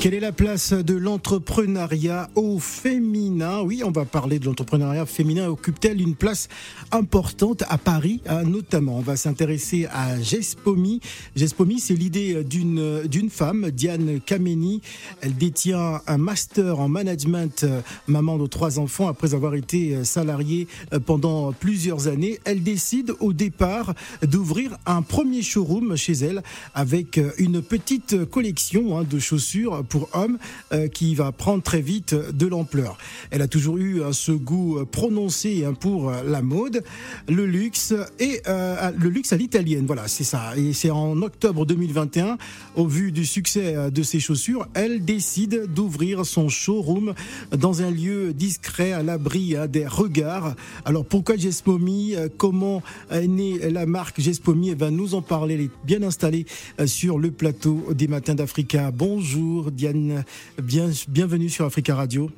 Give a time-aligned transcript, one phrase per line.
[0.00, 3.60] Quelle est la place de l'entrepreneuriat au féminin?
[3.60, 5.50] Oui, on va parler de l'entrepreneuriat féminin.
[5.50, 6.48] Occupe-t-elle une place
[6.90, 8.96] importante à Paris, hein, notamment?
[8.96, 11.00] On va s'intéresser à Gespomi.
[11.36, 14.80] Gespomi, c'est l'idée d'une d'une femme, Diane Kameni.
[15.20, 20.04] Elle détient un master en management, euh, maman de trois enfants, après avoir été euh,
[20.04, 22.40] salariée euh, pendant plusieurs années.
[22.46, 26.42] Elle décide au départ d'ouvrir un premier showroom chez elle
[26.74, 30.38] avec une petite collection hein, de chaussures pour hommes
[30.72, 32.96] euh, qui va prendre très vite de l'ampleur.
[33.30, 36.82] Elle a toujours eu euh, ce goût euh, prononcé hein, pour la mode,
[37.28, 39.84] le luxe et le luxe à l'italienne.
[39.86, 40.56] Voilà, c'est ça.
[40.56, 42.38] Et c'est en octobre 2021,
[42.76, 47.14] au vu du succès de ses chaussures, elle décide d'ouvrir son showroom
[47.50, 50.54] dans un lieu discret à l'abri hein, des regards.
[50.84, 55.54] Alors pourquoi Gespomi Comment est née la marque Gespomi Elle va nous en parler.
[55.54, 56.46] Elle est bien installée
[56.86, 58.90] sur le plateau des Matins d'Africa.
[58.92, 60.24] Bonjour Diane,
[60.58, 62.30] bienvenue sur Africa Radio.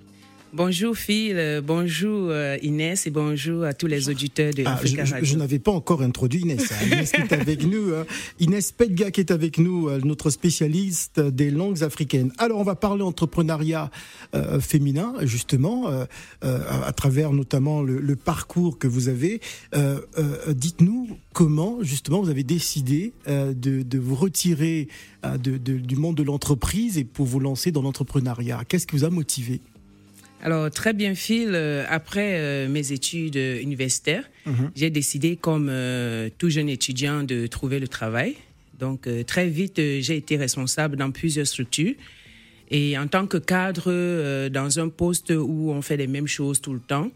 [0.54, 5.02] Bonjour Phil, euh, bonjour euh, Inès et bonjour à tous les auditeurs de ah, Africa
[5.02, 5.24] Radio.
[5.24, 6.70] Je, n'avais pas encore introduit Inès.
[6.70, 6.88] Hein.
[6.88, 7.94] Inès qui est avec nous.
[7.94, 8.04] Hein.
[8.38, 12.32] Inès Pedga qui est avec nous, euh, notre spécialiste des langues africaines.
[12.36, 13.90] Alors on va parler entrepreneuriat
[14.60, 15.86] féminin justement
[16.42, 19.40] à travers notamment le, parcours que vous avez.
[20.48, 24.88] Dites-nous comment justement vous avez décidé de, vous retirer
[25.38, 28.62] du monde de l'entreprise et pour vous lancer dans l'entrepreneuriat.
[28.68, 29.60] Qu'est-ce qui vous a motivé?
[30.42, 31.52] Alors, très bien, Phil.
[31.54, 34.72] Euh, après euh, mes études universitaires, mhm.
[34.74, 38.34] j'ai décidé, comme euh, tout jeune étudiant, de trouver le travail.
[38.78, 41.94] Donc, très vite, j'ai été responsable dans plusieurs structures.
[42.68, 46.72] Et en tant que cadre, dans un poste où on fait les mêmes choses tout
[46.72, 47.12] le temps,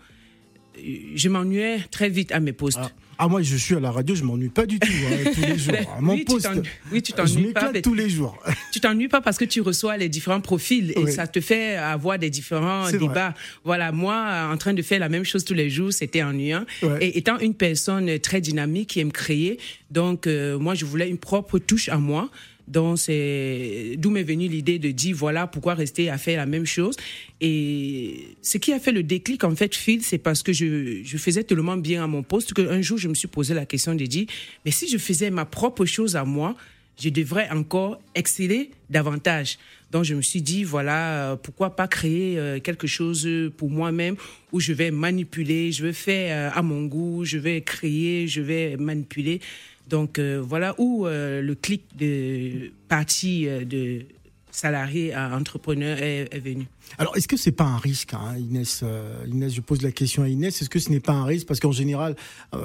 [0.76, 2.78] je m'ennuyais très vite à mes postes.
[2.80, 2.92] Ah.
[3.18, 5.58] Ah, moi, je suis à la radio, je m'ennuie pas du tout, hein, tous les
[5.58, 5.74] jours.
[6.00, 7.72] mon oui, poste, tu oui, tu t'ennuies pas.
[7.82, 8.36] tous les jours.
[8.72, 12.18] Tu t'ennuies pas parce que tu reçois les différents profils et ça te fait avoir
[12.18, 13.32] des différents débats.
[13.64, 16.64] Voilà, moi, en train de faire la même chose tous les jours, c'était ennuyant.
[17.00, 19.58] Et étant une personne très dynamique qui aime créer,
[19.90, 22.28] donc, euh, moi, je voulais une propre touche à moi.
[22.68, 26.66] Donc, c'est d'où m'est venue l'idée de dire voilà pourquoi rester à faire la même
[26.66, 26.96] chose.
[27.40, 31.16] Et ce qui a fait le déclic, en fait, Phil, c'est parce que je, je
[31.18, 34.04] faisais tellement bien à mon poste qu'un jour, je me suis posé la question de
[34.04, 34.26] dire
[34.64, 36.56] mais si je faisais ma propre chose à moi,
[36.98, 39.58] je devrais encore exceller davantage.
[39.92, 44.16] Donc je me suis dit, voilà, euh, pourquoi pas créer euh, quelque chose pour moi-même
[44.52, 48.40] où je vais manipuler, je vais faire euh, à mon goût, je vais créer, je
[48.40, 49.40] vais manipuler.
[49.88, 54.04] Donc euh, voilà où euh, le clic de partie euh, de
[54.50, 56.66] salarié à entrepreneur est, venu.
[56.96, 58.82] Alors, est-ce que c'est pas un risque, hein, Inès
[59.26, 60.62] Inès, je pose la question à Inès.
[60.62, 61.46] Est-ce que ce n'est pas un risque?
[61.46, 62.16] Parce qu'en général,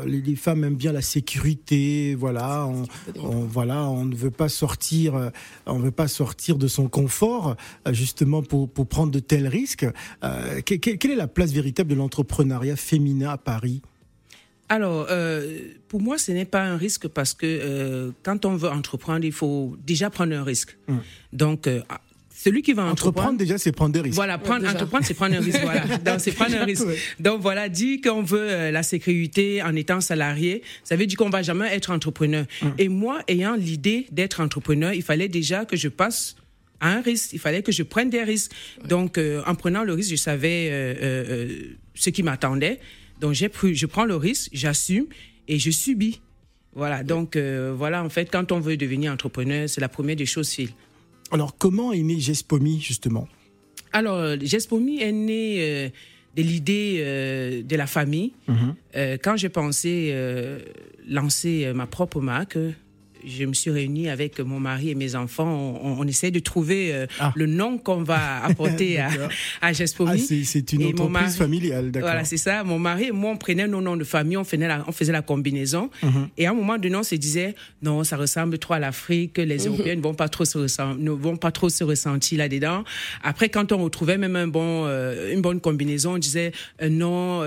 [0.06, 2.16] les, femmes aiment bien la sécurité.
[2.16, 2.86] Voilà, on,
[3.42, 5.32] voilà, on ne veut pas sortir,
[5.66, 7.58] on veut pas sortir de son confort
[7.90, 9.86] justement pour, pour prendre de tels risques.
[10.64, 13.82] quelle est la place véritable de l'entrepreneuriat féminin à Paris?
[14.72, 15.60] Alors, euh,
[15.90, 19.34] pour moi, ce n'est pas un risque parce que euh, quand on veut entreprendre, il
[19.34, 20.78] faut déjà prendre un risque.
[20.88, 21.02] Hum.
[21.34, 22.00] Donc, euh, ah,
[22.34, 24.16] celui qui va entreprendre, déjà, c'est prendre des risques.
[24.16, 25.60] Voilà, prendre, entreprendre, c'est prendre un risque.
[25.62, 26.86] Voilà, donc c'est prendre un risque.
[27.20, 31.42] Donc voilà, dit qu'on veut la sécurité en étant salarié, ça veut dire qu'on va
[31.42, 32.46] jamais être entrepreneur.
[32.62, 32.74] Hum.
[32.78, 36.38] Et moi, ayant l'idée d'être entrepreneur, il fallait déjà que je passe
[36.80, 37.34] à un risque.
[37.34, 38.54] Il fallait que je prenne des risques.
[38.88, 40.96] Donc, en prenant le risque, je savais
[41.94, 42.80] ce qui m'attendait.
[43.22, 45.06] Donc j'ai pris, je prends le risque, j'assume
[45.48, 46.20] et je subis.
[46.74, 47.04] Voilà.
[47.04, 50.50] Donc euh, voilà, en fait, quand on veut devenir entrepreneur, c'est la première des choses,
[50.50, 50.70] Phil.
[51.32, 53.28] Alors comment est né Gespomi justement?
[53.94, 55.90] Alors euh, Gespomi est né euh,
[56.36, 58.34] de l'idée de la famille.
[58.48, 58.76] Mhm.
[59.22, 60.16] quand j'ai pensé
[61.08, 62.58] lancer ma propre marque,
[63.26, 65.80] je me suis réunie avec mon mari et mes enfants.
[65.84, 67.32] On, essaie de trouver euh, ah.
[67.36, 69.10] le nom qu'on va apporter à,
[69.62, 70.12] à Gespomi.
[70.30, 72.10] Ah, c'est une entreprise familiale, d'accord.
[72.10, 72.64] Voilà, c'est ça.
[72.64, 75.12] Mon mari et moi, on prenait nos noms de famille, on faisait la, on faisait
[75.12, 75.90] la combinaison.
[76.04, 76.30] Mhm.
[76.38, 79.60] Et à un moment donné, on se disait, non, ça ressemble trop à l'Afrique, les
[79.60, 79.68] mhm.
[79.68, 80.58] Européens ne vont pas trop se,
[80.98, 82.84] ne vont pas trop se ressentir là-dedans.
[83.24, 86.52] Après, quand on retrouvait même un bon, euh, une bonne combinaison, on disait,
[86.82, 87.42] euh, non,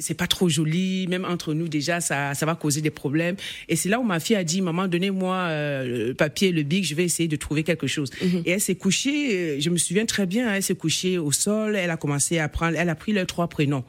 [0.00, 3.36] c'est pas trop joli, même entre nous déjà, ça, ça va causer des problèmes.
[3.68, 6.62] Et c'est là où ma fille a dit, maman, donnez moi euh, le papier, le
[6.62, 8.10] bic, je vais essayer de trouver quelque chose.
[8.22, 8.42] Mhm.
[8.44, 11.76] Et elle s'est couchée, euh, je me souviens très bien, elle s'est couchée au sol,
[11.76, 13.84] elle a commencé à prendre, elle a pris leurs trois prénoms.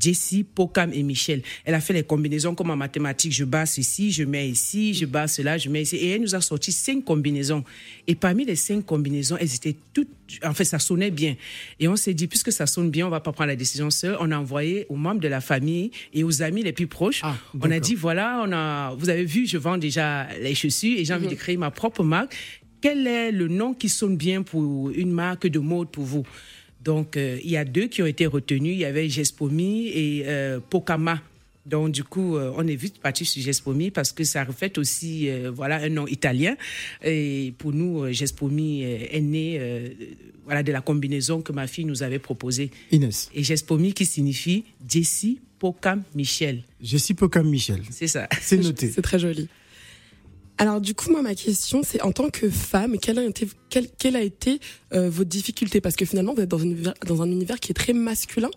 [0.00, 1.42] Jessie, Pokam et Michel.
[1.64, 3.32] Elle a fait les combinaisons comme en mathématiques.
[3.32, 5.96] Je bats ceci, je mets ici, je bats cela, je mets ici.
[5.96, 7.64] Et elle nous a sorti cinq combinaisons.
[8.06, 10.08] Et parmi les cinq combinaisons, elles étaient toutes,
[10.44, 11.36] en fait, ça sonnait bien.
[11.80, 14.16] Et on s'est dit, puisque ça sonne bien, on va pas prendre la décision seul.
[14.20, 17.20] On a envoyé aux membres de la famille et aux amis les plus proches.
[17.22, 20.98] Ah, on a dit, voilà, on a, vous avez vu, je vends déjà les chaussures
[20.98, 21.38] et j'ai envie de mhm.
[21.38, 22.34] créer ma propre marque.
[22.80, 26.26] Quel est le nom qui sonne bien pour une marque de mode pour vous?
[26.84, 28.74] Donc, euh, il y a deux qui ont été retenus.
[28.74, 31.20] Il y avait Gespomi et euh, Pokama.
[31.64, 35.30] Donc, du coup, euh, on est vite parti sur Gespomi parce que ça reflète aussi
[35.54, 36.56] voilà, un nom italien.
[37.02, 39.96] Et pour nous, Gespomi est né
[40.44, 42.70] voilà, de la combinaison que ma fille nous avait proposée.
[42.90, 43.30] Inès.
[43.34, 46.64] Et Gespomi qui signifie Jessie Pokam Michel.
[46.82, 47.80] Jessie Pokam Michel.
[47.90, 48.28] C'est ça.
[48.42, 48.90] C'est noté.
[48.90, 49.48] C'est très joli.
[50.58, 54.16] Alors du coup, moi, ma question, c'est en tant que femme, quelle a été, quelle,
[54.16, 54.60] a été
[54.92, 57.74] euh, votre difficulté Parce que finalement, vous êtes dans, une, dans un univers qui est
[57.74, 58.50] très masculin.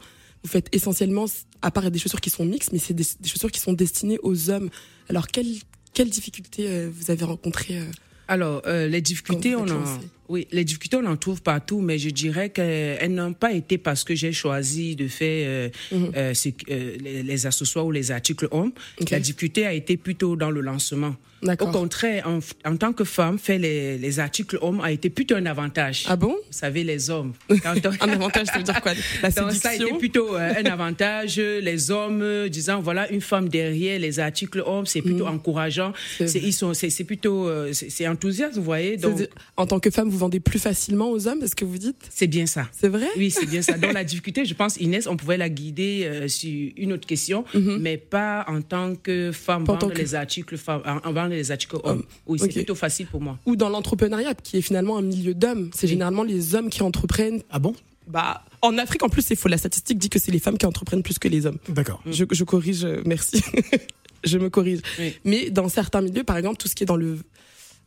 [0.44, 1.26] Vous faites essentiellement,
[1.62, 4.52] à part des chaussures qui sont mixtes, mais c'est des, chaussures qui sont destinées aux
[4.52, 4.70] hommes.
[5.10, 5.48] Alors, quelle,
[5.94, 7.86] quelle difficulté euh, vous avez rencontré euh,
[8.28, 10.00] alors, euh, les difficultés, on en,
[10.30, 14.04] oui, les difficultés, on en trouve partout, mais je dirais qu'elles n'ont pas été parce
[14.04, 16.12] que j'ai choisi de faire euh, mhm.
[16.16, 16.34] euh,
[16.70, 18.72] les, les, accessoires ou les articles hommes.
[19.10, 21.16] La difficulté a été plutôt dans le lancement.
[21.44, 22.28] Au contraire,
[22.66, 26.06] en, tant que femme, faire les, les, articles hommes a été plutôt un avantage.
[26.08, 26.30] Ah bon?
[26.30, 27.34] Vous savez, les hommes.
[27.50, 28.94] un avantage, ça veut dire quoi?
[29.22, 31.38] La Donc, Ça a été plutôt un avantage.
[31.38, 35.36] Les hommes disant, voilà, une femme derrière les articles hommes, c'est plutôt mhm.
[35.36, 35.94] encourageant.
[36.18, 38.98] C'est sont, c'est plutôt, c'est enthousiaste, vous voyez.
[38.98, 39.28] Donc,
[39.58, 42.08] en tant que femme, vous vendez plus facilement aux hommes, est-ce que vous dites?
[42.10, 42.68] C'est bien ça.
[42.72, 43.08] C'est vrai?
[43.18, 43.78] Oui, c'est bien ça.
[43.78, 47.46] Dans la difficulté, je pense, Inès, on pouvait la guider euh, sur une autre question,
[47.54, 47.78] mhm.
[47.80, 52.04] mais pas en tant que femme vendre les articles, femmes, en, vendre les articles hommes.
[52.26, 53.38] Oui, c'est plutôt facile pour moi.
[53.46, 55.70] Ou dans l'entrepreneuriat, qui est finalement un milieu d'hommes.
[55.74, 57.42] C'est généralement les hommes qui entreprennent.
[57.50, 57.74] Ah bon?
[58.08, 59.50] Bah, en Afrique, en plus, c'est faux.
[59.50, 61.58] La statistique dit que c'est les femmes qui entreprennent plus que les hommes.
[61.70, 62.02] D'accord.
[62.06, 63.44] Je, je, corrige, euh, merci.
[64.24, 64.80] je me corrige.
[65.26, 67.20] Mais dans certains milieux, par exemple, tout ce qui est dans le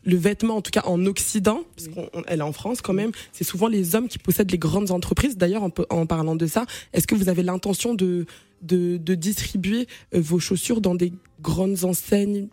[0.04, 3.68] le vêtement, en tout cas en Occident, puisqu'elle est en France quand même, c'est souvent
[3.68, 5.36] les hommes qui possèdent les grandes entreprises.
[5.36, 8.26] D'ailleurs, en, en, parlant de ça, est-ce que vous avez l'intention de,
[8.62, 12.48] de, de distribuer euh, vos chaussures dans des grandes enseignes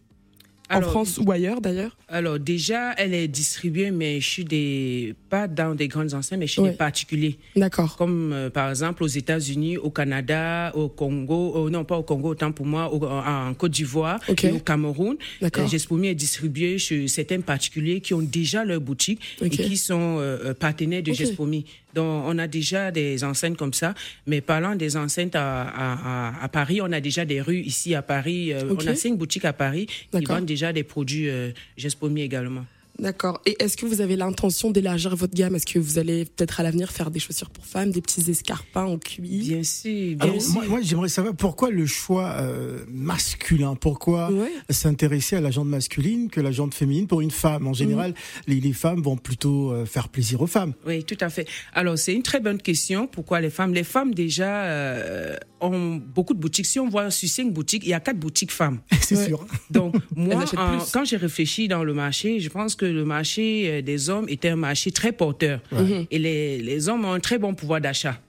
[0.70, 1.98] en France ou ailleurs d'ailleurs?
[2.08, 6.48] Alors déjà, elle est distribuée, mais je suis des pas dans des grandes enseignes, mais
[6.48, 7.38] chez des particuliers.
[7.56, 7.98] D'accord.
[7.98, 12.52] Comme euh, par exemple aux États-Unis, au Canada, au Congo, non pas au Congo autant
[12.52, 15.18] pour moi, en Côte d'Ivoire et au Cameroun.
[15.42, 15.68] D'accord.
[15.68, 20.38] Gespomi est distribué chez certains particuliers qui ont déjà leur boutique et qui sont euh,
[20.46, 21.66] euh, partenaires de Gespomi.
[21.98, 23.96] Donc, on a déjà des enseignes comme ça.
[24.28, 28.54] Mais parlant des enseignes à, à, Paris, on a déjà des rues ici à Paris.
[28.70, 32.66] On a cinq boutiques à Paris qui vendent déjà des produits euh, Gespomi également.
[33.00, 33.42] D'accord.
[33.46, 35.56] Et est-ce que vous avez l'intention d'élargir votre gamme?
[35.56, 38.86] Est-ce que vous allez peut-être à l'avenir faire des chaussures pour femmes, des petits escarpins
[38.86, 39.28] en cuir?
[39.28, 40.18] Bien sûr.
[40.18, 40.64] Bien sûr.
[40.68, 43.76] Moi, j'aimerais savoir pourquoi le choix euh, masculin?
[43.76, 44.32] Pourquoi
[44.70, 47.68] s'intéresser à la jante masculine que la jante féminine pour une femme?
[47.68, 48.14] En général,
[48.48, 48.60] mhm.
[48.62, 50.74] les, femmes vont plutôt euh, faire plaisir aux femmes.
[50.86, 51.48] Oui, tout à fait.
[51.74, 53.08] Alors, c'est une très bonne question.
[53.08, 53.74] Pourquoi les femmes?
[53.74, 56.66] Les femmes, déjà, euh, ont beaucoup de boutiques.
[56.66, 58.80] Si on voit sur cinq boutiques, il y a quatre boutiques femmes.
[59.02, 59.46] c'est sûr.
[59.70, 60.44] Donc, moi,
[60.94, 64.50] quand j'ai réfléchi dans le marché, je pense que le marché euh, des hommes était
[64.50, 65.60] un marché très porteur.
[65.72, 66.06] Mhm.
[66.12, 68.20] Et les, les hommes ont un très bon pouvoir d'achat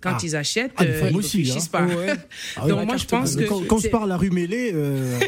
[0.00, 0.18] quand ah.
[0.22, 1.86] ils achètent, ah, euh, ils ne réfléchissent hein.
[1.86, 2.16] pas.
[2.56, 3.44] Ah Donc moi, je pense que...
[3.44, 4.70] Quand, on se parle la rue Mêlée...
[4.74, 5.18] Euh...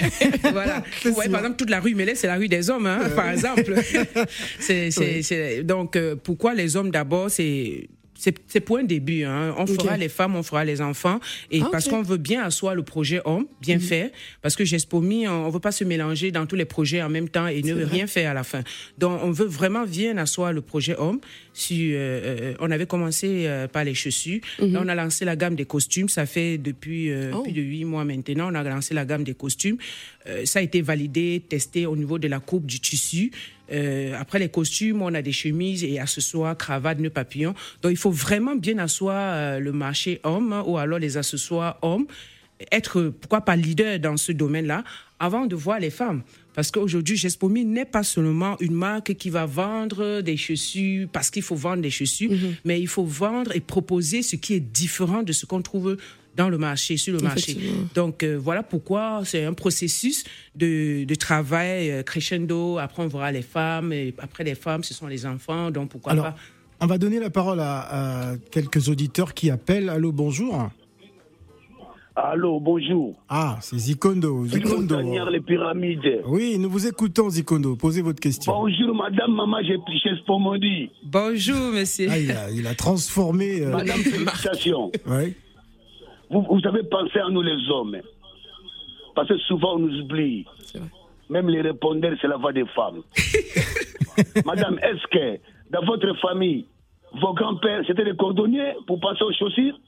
[0.52, 0.84] voilà.
[1.04, 3.74] Ouais, par exemple, toute la rue Mêlée, c'est la rue des hommes, hein, par exemple.
[5.64, 7.88] Donc, euh, pourquoi les hommes d'abord, c'est
[8.20, 9.24] c'est pour un début.
[9.24, 9.54] Hein.
[9.56, 11.20] On fera les femmes, on fera les enfants.
[11.50, 13.82] Et ah, parce qu'on veut bien asseoir le projet homme, bien mhm.
[13.82, 14.12] fait.
[14.42, 17.28] Parce que Gespomi, on ne veut pas se mélanger dans tous les projets en même
[17.28, 18.62] temps et ne rien faire à la fin.
[18.98, 21.20] Donc, on veut vraiment bien asseoir le projet homme.
[21.72, 24.40] Euh, euh, on avait commencé euh, par les chaussures.
[24.60, 24.72] Mhm.
[24.72, 26.08] Là, on a lancé la gamme des costumes.
[26.08, 27.42] Ça fait depuis oh.
[27.42, 28.50] plus de huit mois maintenant.
[28.50, 29.76] On a lancé la gamme des costumes.
[30.44, 33.32] ça a été validé, testé au niveau de la coupe du tissu.
[33.72, 37.54] Euh, après les costumes, on a des chemises et accessoires, cravates, nœuds papillons.
[37.82, 42.06] Donc il faut vraiment bien asseoir euh, le marché homme ou alors les accessoires hommes,
[42.72, 44.84] être pourquoi pas leader dans ce domaine-là
[45.18, 46.22] avant de voir les femmes.
[46.54, 51.42] Parce qu'aujourd'hui, Gespomi n'est pas seulement une marque qui va vendre des chaussures parce qu'il
[51.42, 52.54] faut vendre des chaussures, mm-hmm.
[52.64, 55.96] mais il faut vendre et proposer ce qui est différent de ce qu'on trouve
[56.36, 57.56] dans le marché, sur le marché.
[57.94, 62.78] Donc euh, voilà pourquoi c'est un processus de, de travail euh, crescendo.
[62.78, 65.70] Après, on verra les femmes, et après les femmes, ce sont les enfants.
[65.70, 66.36] Donc pourquoi pas.
[66.82, 69.90] On va donner la parole à, quelques auditeurs qui appellent.
[69.90, 70.70] Allô, bonjour.
[72.22, 73.14] Allô, bonjour.
[73.30, 74.44] Ah, c'est Zikondo.
[74.44, 74.98] Zikondo.
[75.30, 76.20] les pyramides.
[76.26, 77.76] Oui, nous vous écoutons, Zikondo.
[77.76, 78.52] Posez votre question.
[78.52, 79.78] Bonjour, madame, maman, j'ai
[80.26, 80.90] pour dit.
[81.02, 82.08] Bonjour, monsieur.
[82.10, 83.62] Ah, il, a, il, a, transformé.
[83.62, 83.70] Euh...
[83.70, 84.92] Madame, félicitations.
[85.06, 85.34] oui.
[86.30, 87.96] vous, vous avez pensé à nous les hommes.
[89.14, 90.44] Parce que souvent on nous oublie.
[91.30, 93.00] Même les répondeurs, c'est la voix des femmes.
[94.44, 96.66] Madame, est-ce que dans votre famille,
[97.18, 99.78] vos grands-pères, c'était des cordonniers pour passer aux chaussures?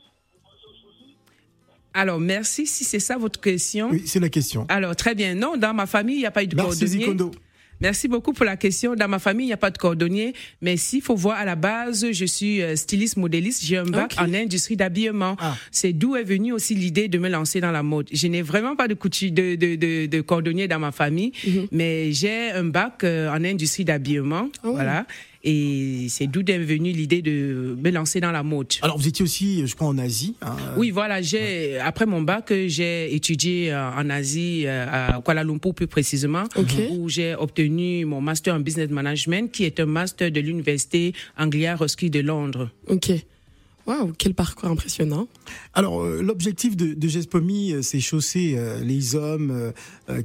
[1.94, 2.66] Alors, merci.
[2.66, 3.90] Si c'est ça votre question.
[3.90, 4.66] Oui, c'est la question.
[4.68, 5.34] Alors, très bien.
[5.34, 7.06] Non, dans ma famille, il n'y a pas eu de cordonnier.
[7.82, 8.94] Merci beaucoup pour la question.
[8.94, 11.56] Dans ma famille, il n'y a pas de cordonnier, mais s'il faut voir à la
[11.56, 13.64] base, je suis euh, styliste modéliste.
[13.64, 15.36] J'ai un bac en industrie d'habillement.
[15.40, 15.56] Ah.
[15.72, 18.08] C'est d'où est venue aussi l'idée de me lancer dans la mode.
[18.12, 21.66] Je n'ai vraiment pas de, de, de, de, cordonnier dans ma famille, mhm.
[21.72, 24.48] mais j'ai un bac euh, en industrie d'habillement.
[24.62, 24.74] Oh.
[24.74, 25.04] Voilà.
[25.44, 28.74] Et c'est d'où est venue l'idée de me lancer dans la mode.
[28.82, 30.34] Alors, vous étiez aussi, je crois, en Asie.
[30.42, 30.56] Hein.
[30.76, 31.20] Oui, voilà.
[31.20, 36.44] J'ai après mon bac, j'ai étudié euh, en Asie, euh, à Kuala Lumpur plus précisément,
[36.90, 41.76] où j'ai obtenu mon master en business management, qui est un master de l'université Anglia
[41.76, 42.70] Ruskin de Londres.
[42.88, 43.12] Ok.
[43.86, 45.26] Waouh, quel parcours impressionnant.
[45.74, 49.72] Alors, euh, l'objectif de, de Gespomi, euh, c'est chausser euh, les hommes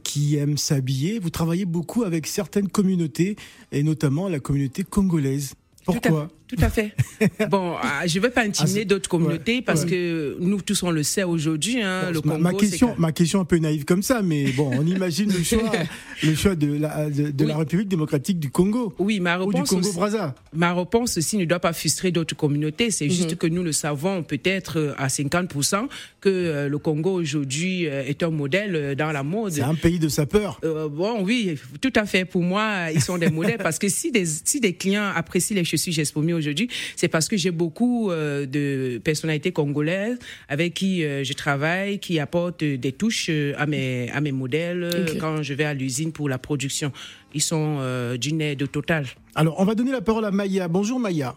[0.03, 1.19] qui aiment s'habiller.
[1.19, 3.35] Vous travaillez beaucoup avec certaines communautés,
[3.71, 5.53] et notamment la communauté congolaise.
[5.85, 6.29] Pourquoi?
[6.47, 6.93] Tout à fait.
[7.49, 10.91] bon, ah, je ne veux pas intimider ah, d'autres communautés parce que nous tous on
[10.91, 11.81] le sait aujourd'hui.
[11.81, 15.43] Hein, ma, question, ma question un peu naïve comme ça, mais bon, on imagine le
[15.43, 15.71] choix,
[16.23, 18.93] le choix de la, de, la République démocratique du Congo.
[18.97, 19.71] Oui, ma réponse.
[19.71, 20.07] Ou du Congo.
[20.53, 22.91] Ma réponse aussi ne doit pas frustrer d'autres communautés.
[22.91, 23.37] C'est juste mhm.
[23.37, 25.87] que nous le savons peut-être euh, à 50%
[26.21, 29.51] que euh, le Congo aujourd'hui euh, est un modèle dans la mode.
[29.51, 30.61] C'est un pays de sapeurs.
[30.63, 32.23] bon, oui, tout à fait.
[32.23, 35.65] Pour moi, ils sont des modèles parce que si des si des clients apprécient les
[35.65, 40.17] chaussures Gespomi aujourd'hui, c'est parce que j'ai beaucoup euh, de personnalités congolaises
[40.47, 44.89] avec qui euh, je travaille, qui apportent des touches euh, à mes, à mes modèles
[45.19, 46.91] quand je vais à l'usine pour la production.
[47.33, 47.79] Ils sont
[48.19, 49.05] d'une aide totale.
[49.35, 50.67] Alors, on va donner la parole à Maya.
[50.67, 51.35] Bonjour Maya.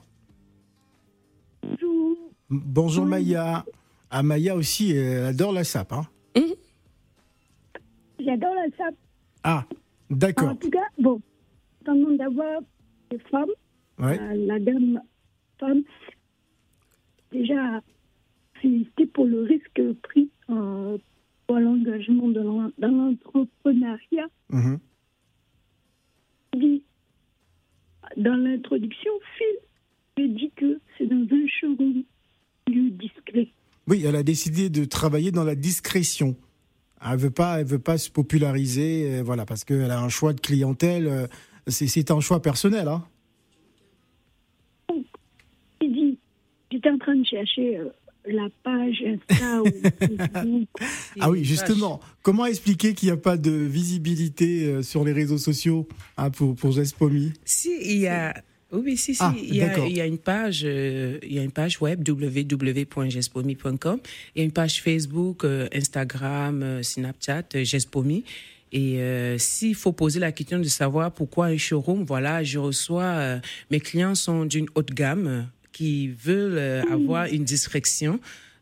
[1.62, 2.16] Bonjour.
[2.48, 3.64] Bonjour Maya.
[4.10, 5.92] Ah, Maya aussi, elle adore la sape.
[5.92, 6.54] Hein mhm.
[8.24, 8.94] J'adore la sape.
[9.42, 9.64] Ah,
[10.10, 10.50] d'accord.
[10.50, 11.20] En tout cas, bon,
[11.84, 12.60] temps d'avoir
[13.10, 13.50] des femmes,
[14.00, 15.00] la dame
[15.58, 15.82] femme,
[17.32, 17.80] déjà
[18.60, 20.98] félicité pour le risque pris euh,
[21.46, 24.28] pour l'engagement dans l'entrepreneuriat.
[24.50, 24.78] Mhm.
[28.16, 29.56] Dans l'introduction, Phil
[30.28, 32.02] dit que c'est dans un showroom
[32.66, 33.48] plus discret.
[33.86, 36.36] Oui, elle a décidé de travailler dans la discrétion.
[37.02, 40.32] Elle veut pas, elle veut pas se populariser, euh, voilà, parce qu'elle a un choix
[40.32, 41.06] de clientèle.
[41.06, 41.26] Euh,
[41.66, 43.04] c'est un choix personnel, hein.
[46.70, 47.88] J'étais en train de chercher euh,
[48.26, 49.66] la page Insta ou
[51.20, 52.00] Ah oui, justement.
[52.22, 56.54] Comment expliquer qu'il n'y a pas de visibilité euh, sur les réseaux sociaux hein, pour,
[56.54, 58.34] pour Gespomi Si, il y a.
[58.72, 59.22] Oui, si, si.
[59.22, 61.80] Ah, il, y a, il, y a, une page, euh, il y a une page
[61.80, 64.00] web www.gespomi.com.
[64.36, 68.22] Il y a une page Facebook, Instagram, Snapchat, Gespomi.
[68.70, 69.00] Et
[69.38, 73.40] s'il faut poser la question de savoir pourquoi un showroom, voilà, je reçois,
[73.72, 78.20] mes clients sont d'une haute gamme, qui veulent euh, avoir une discrétion.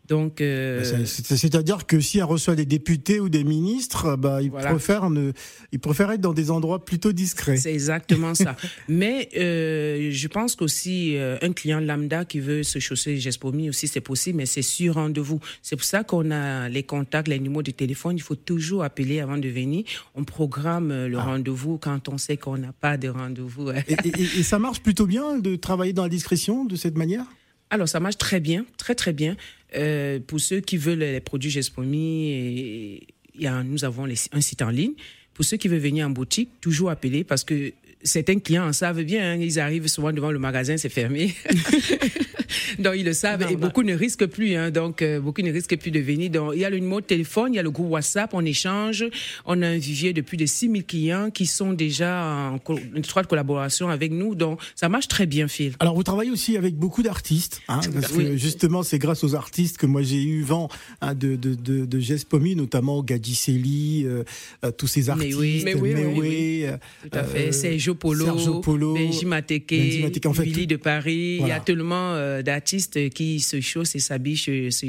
[0.09, 4.51] Donc, euh, bah, c'est-à-dire que si elle reçoit des députés ou des ministres, bah, ils
[4.51, 5.33] préfèrent ne,
[5.71, 7.59] ils préfèrent être dans des endroits plutôt discrets.
[7.59, 8.57] C'est exactement ça.
[8.89, 13.87] Mais euh, je pense qu'aussi euh, un client lambda qui veut se chausser Gespomi aussi
[13.87, 15.41] c'est possible, mais c'est sur rendez-vous.
[15.63, 18.17] C'est pour ça qu'on a les contacts, les numéros de téléphone.
[18.17, 19.85] Il faut toujours appeler avant de venir.
[20.15, 21.23] On programme le ah.
[21.23, 23.71] rendez-vous quand on sait qu'on n'a pas de rendez-vous.
[23.71, 27.25] et ça marche plutôt bien de travailler dans la discrétion de cette manière?
[27.71, 29.37] Alors, ça marche très bien, très très bien.
[29.75, 33.07] Euh, pour ceux qui veulent les produits Gespomi,
[33.41, 34.95] nous avons un site en ligne.
[35.35, 39.03] Pour ceux qui veulent venir en boutique, toujours appeler parce que certains clients en savent
[39.03, 39.33] bien.
[39.33, 41.35] Hein, ils arrivent souvent devant le magasin, c'est fermé.
[42.79, 44.55] donc ils le savent et beaucoup ne risquent plus.
[44.55, 46.31] Hein, donc euh, beaucoup ne risquent plus de venir.
[46.31, 48.45] Donc il y a le numéro de téléphone, il y a le groupe WhatsApp, on
[48.45, 49.05] échange.
[49.47, 52.59] On a un vivier de plus de 6000 clients qui sont déjà en
[52.97, 54.35] étroite collaboration avec nous.
[54.35, 55.73] Donc ça marche très bien, Phil.
[55.81, 59.79] Alors vous travaillez aussi avec beaucoup d'artistes, hein, parce que justement c'est grâce aux artistes
[59.79, 60.69] que moi j'ai eu vent
[61.01, 64.25] hein, de, de, de, de Gespomi, notamment Gadicelli, euh,
[64.65, 65.39] euh, tous ces artistes.
[65.39, 66.67] Mais oui, mais oui, oui,
[67.03, 67.53] Tout à fait.
[67.89, 70.11] Sergio Polo, Sergio Polo Benji Mateke,
[70.43, 71.39] Billy de Paris.
[71.41, 74.89] Il y a tellement d'artistes qui se chaussent et s'habillent chez, chez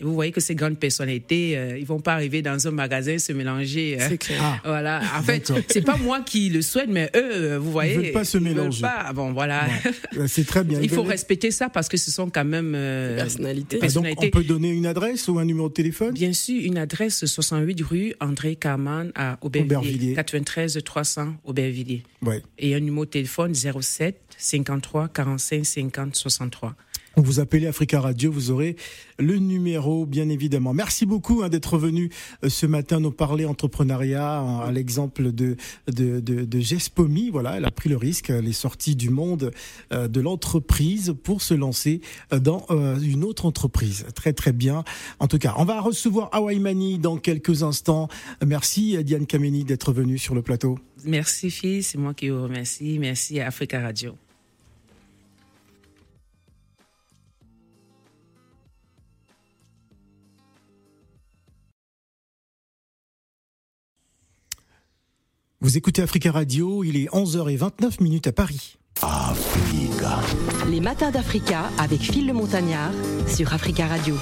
[0.00, 3.32] Vous voyez que ces grandes personnalités, euh, ils vont pas arriver dans un magasin se
[3.32, 3.96] mélanger.
[4.00, 4.06] Hein.
[4.08, 4.40] C'est clair.
[4.42, 4.60] Ah.
[4.64, 5.00] voilà.
[5.16, 8.12] En fait, c'est pas moi qui le souhaite, mais eux, euh, vous voyez, ils veulent
[8.12, 8.82] pas se mélanger.
[8.82, 9.12] Pas.
[9.12, 9.66] Bon, voilà.
[10.26, 10.80] C'est très bien.
[10.80, 13.78] Il faut respecter ça parce que ce sont quand même euh, personnalités.
[13.82, 16.14] Ah, donc, on peut donner une adresse ou un numéro de téléphone?
[16.14, 22.02] Bien sûr, une adresse 68 rue André Carman à Aubervilliers, 93 300 Aubervilliers.
[22.22, 22.42] Ouais.
[22.58, 26.74] Et un numéro de téléphone 07 53 45 50 63.
[27.16, 28.76] Vous appelez Africa Radio, vous aurez
[29.18, 30.74] le numéro, bien évidemment.
[30.74, 32.10] Merci beaucoup hein, d'être venu
[32.42, 35.56] euh, ce matin nous parler entrepreneuriat hein, à l'exemple de,
[35.86, 37.30] de, de, de Gespomi.
[37.30, 39.52] Voilà, elle a pris le risque, elle est sortie du monde
[39.92, 42.00] euh, de l'entreprise pour se lancer
[42.32, 42.66] euh, dans
[43.00, 44.06] une autre entreprise.
[44.14, 44.84] Très très bien.
[45.20, 48.08] En tout cas, on va recevoir Hawaii Mani dans quelques instants.
[48.44, 50.78] Merci Diane Kameni d'être venue sur le plateau.
[51.04, 52.98] Merci fils, c'est moi qui vous remercie.
[52.98, 54.16] Merci à Africa Radio.
[65.64, 68.76] Vous écoutez Africa Radio, il est 11h29 minutes à Paris.
[69.00, 70.20] Africa.
[70.68, 72.92] Les matins d'Africa avec Phil le Montagnard
[73.26, 74.14] sur Africa Radio.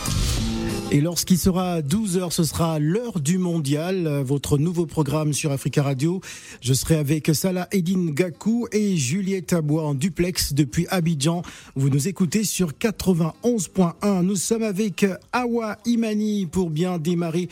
[0.95, 6.21] Et lorsqu'il sera 12h, ce sera l'heure du mondial, votre nouveau programme sur Africa Radio.
[6.61, 11.41] Je serai avec Salah Edine Gakou et Juliette Abois en duplex depuis Abidjan.
[11.77, 14.21] Vous nous écoutez sur 91.1.
[14.21, 17.49] Nous sommes avec Awa Imani pour bien démarrer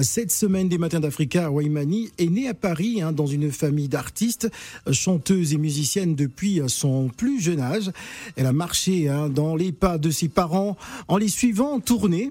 [0.00, 1.46] cette semaine des Matins d'Africa.
[1.46, 4.48] Awa Imani est née à Paris hein, dans une famille d'artistes,
[4.92, 7.90] chanteuse et musicienne depuis son plus jeune âge.
[8.36, 10.76] Elle a marché hein, dans les pas de ses parents
[11.08, 12.30] en les suivant en tournée.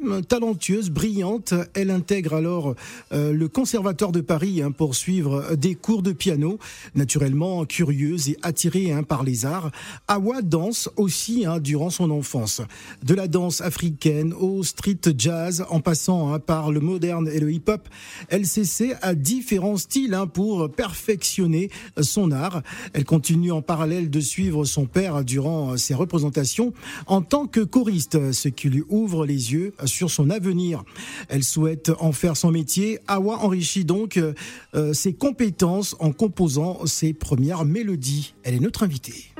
[0.90, 1.54] Brillante.
[1.74, 2.76] Elle intègre alors
[3.12, 6.60] euh, le Conservatoire de Paris hein, pour suivre des cours de piano.
[6.96, 9.72] Naturellement curieuse et attirée hein, par les arts,
[10.08, 12.62] Awa danse aussi hein, durant son enfance.
[13.04, 17.88] De la danse africaine au street jazz, en passant par le moderne et le hip-hop,
[18.30, 21.70] elle s'essaie à différents styles pour perfectionner
[22.00, 22.62] son art.
[22.94, 26.74] Elle continue en parallèle de suivre son père durant ses représentations
[27.08, 30.43] en tant que choriste, ce qui lui ouvre les yeux sur son avenir
[31.30, 33.00] Elle souhaite en faire son métier.
[33.08, 38.34] Awa enrichit donc euh, ses compétences en composant ses premières mélodies.
[38.44, 39.33] Elle est notre invitée.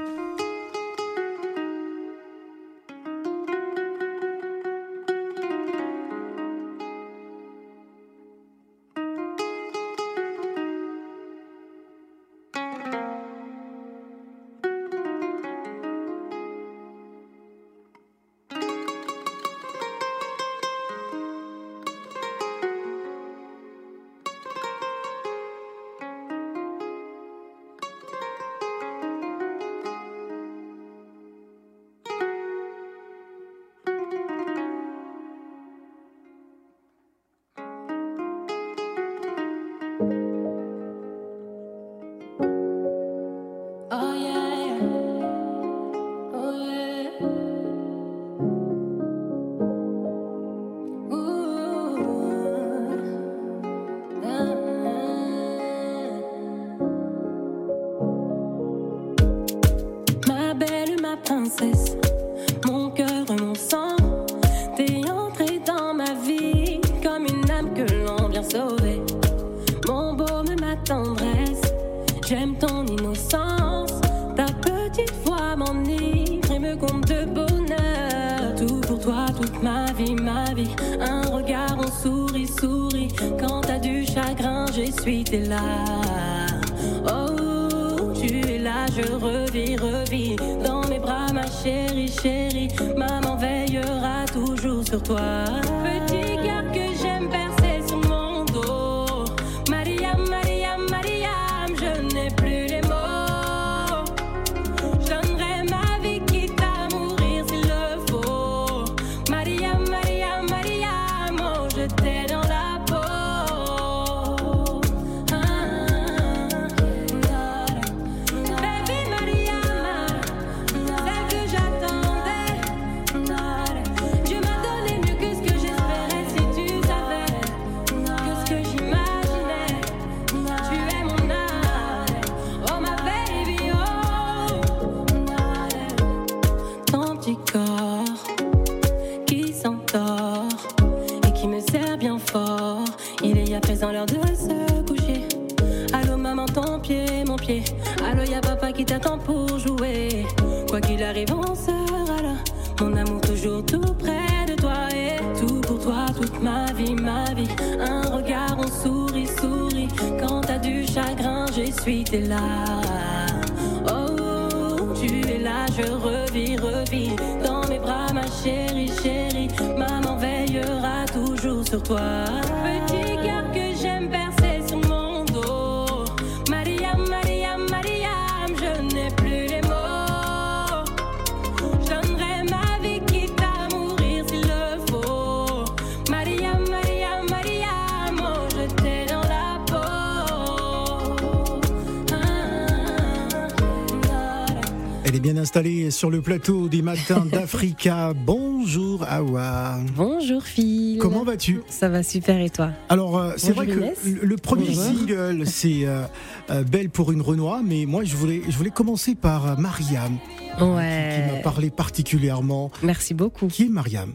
[195.06, 198.14] Elle est bien installée sur le plateau des matins d'Africa.
[198.14, 199.78] Bonjour Awa.
[199.98, 200.98] Bonjour Phil.
[200.98, 201.62] Comment vas-tu?
[201.68, 202.70] Ça va super et toi?
[202.88, 206.04] Alors euh, c'est vrai que le, premier single c'est euh,
[206.50, 210.18] euh, Belle pour une Renoir, mais moi je voulais, je voulais commencer par Mariam.
[210.62, 211.28] Ouais.
[211.28, 212.72] Qui, m'a parlé particulièrement.
[212.82, 213.48] Merci beaucoup.
[213.48, 214.14] Qui est Mariam?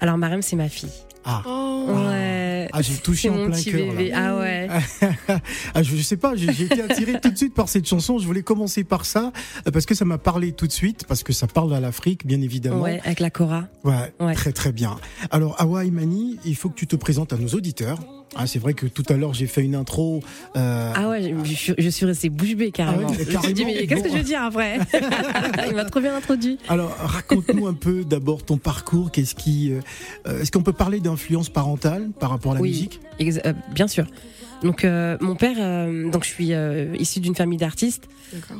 [0.00, 0.92] Alors Mariam c'est ma fille.
[1.26, 1.42] Ah.
[1.46, 1.86] Oh.
[1.88, 2.33] Ouais.
[2.72, 3.94] Ah, j'ai touché en plein cœur.
[4.14, 4.68] Ah ouais.
[5.74, 8.18] ah, je, sais pas, j'ai été attiré tout de suite par cette chanson.
[8.18, 9.32] Je voulais commencer par ça
[9.66, 12.26] euh, parce que ça m'a parlé tout de suite, parce que ça parle à l'Afrique,
[12.26, 12.82] bien évidemment.
[12.82, 13.68] Ouais, avec la Cora.
[13.84, 14.34] Ouais, ouais.
[14.34, 14.96] très très bien.
[15.30, 17.98] Alors, Awa Imani, il faut que tu te présentes à nos auditeurs.
[18.36, 20.20] Ah, c'est vrai que tout à l'heure j'ai fait une intro.
[20.56, 20.92] Euh...
[20.94, 23.06] Ah ouais, je, je, suis resté bouche bée carrément.
[23.08, 23.42] Ah carrément.
[23.42, 24.78] Je me dit mais qu'est-ce que je veux dire après
[25.68, 26.58] Il m'a trop bien introduit.
[26.68, 29.10] Alors raconte-nous un peu d'abord ton parcours.
[29.10, 29.72] Qu'est-ce qui,
[30.26, 33.00] euh, est-ce qu'on peut parler d'influence parentale par rapport à la oui, musique?
[33.20, 34.06] euh, Bien sûr.
[34.62, 38.08] Donc euh, mon père, euh, donc je suis euh, issu d'une famille d'artistes.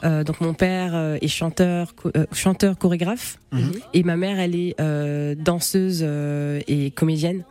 [0.04, 1.94] Euh, donc mon père est chanteur,
[2.32, 3.72] chanteur chorégraphe, Mhm.
[3.94, 4.74] et ma mère elle est
[5.40, 6.02] danseuse
[6.68, 7.44] et comédienne.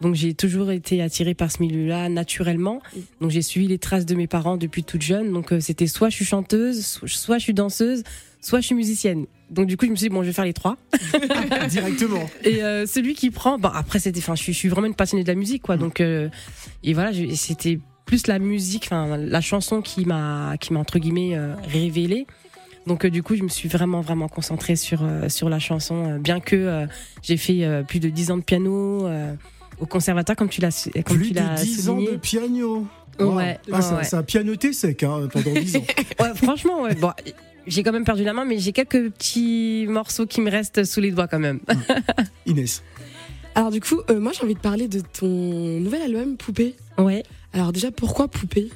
[0.00, 2.80] Donc j'ai toujours été attirée par ce milieu-là naturellement.
[3.20, 5.32] Donc j'ai suivi les traces de mes parents depuis toute jeune.
[5.32, 8.02] Donc euh, c'était soit je suis chanteuse, soit je suis danseuse,
[8.40, 9.26] soit je suis musicienne.
[9.50, 10.76] Donc du coup je me suis dit bon je vais faire les trois
[11.68, 12.28] directement.
[12.42, 14.94] Et euh, celui qui prend, bon après c'était, enfin je suis, je suis vraiment une
[14.94, 15.76] passionnée de la musique quoi.
[15.76, 16.28] Donc euh,
[16.82, 21.36] et voilà c'était plus la musique, enfin la chanson qui m'a qui m'a entre guillemets
[21.36, 22.26] euh, révélée.
[22.86, 26.12] Donc euh, du coup, je me suis vraiment vraiment concentrée sur euh, sur la chanson,
[26.12, 26.86] euh, bien que
[27.22, 29.08] j'ai fait plus de 10 ans de piano
[29.80, 32.86] au conservatoire, comme tu l'as comme Plus tu de l'as 10 ans de piano.
[33.18, 33.36] Ouais, Wow.
[33.36, 34.04] ouais, Ah, ça, ouais.
[34.04, 35.84] ça a pianoté sec hein, pendant 10 ans.
[36.20, 36.94] Ouais, franchement, ouais.
[36.96, 37.12] Bon,
[37.66, 41.00] j'ai quand même perdu la main, mais j'ai quelques petits morceaux qui me restent sous
[41.00, 41.60] les doigts quand même.
[42.46, 42.82] Inès.
[43.54, 46.74] Alors du coup, euh, moi j'ai envie de parler de ton nouvel album Poupée.
[46.98, 47.22] Ouais.
[47.52, 48.68] Alors déjà, pourquoi Poupée?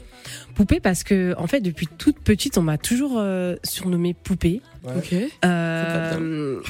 [0.59, 4.61] Poupée parce que en fait depuis toute petite on m'a toujours euh, surnommée poupée.
[4.85, 5.15] Ok.
[5.45, 6.61] Euh,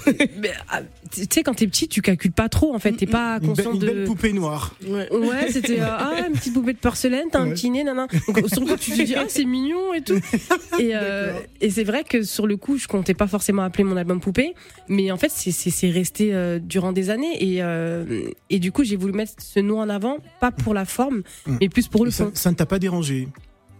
[0.70, 3.38] ah, tu sais quand t'es petit tu calcules pas trop en fait t'es pas Une,
[3.40, 3.87] belle- conscient une de.
[3.87, 4.74] belle poupée noire.
[4.87, 5.09] Ouais.
[5.12, 7.55] Ouais, c'était euh, ah une petite poupée de porcelaine, t'as un Ouais.
[7.55, 8.09] petit nez, nana.
[8.29, 10.20] Donc sur le coup tu te dis ah c'est mignon et tout.
[10.79, 13.96] Et, euh, et c'est vrai que sur le coup je comptais pas forcément appeler mon
[13.96, 14.55] album poupée,
[14.88, 18.05] mais en fait c'est resté euh, durant des années et euh,
[18.51, 21.57] et du coup j'ai voulu mettre ce nom en avant pas pour la forme Mm.
[21.61, 22.31] mais plus pour le Et ça, fond.
[22.35, 23.29] ça ne t'a pas dérangé?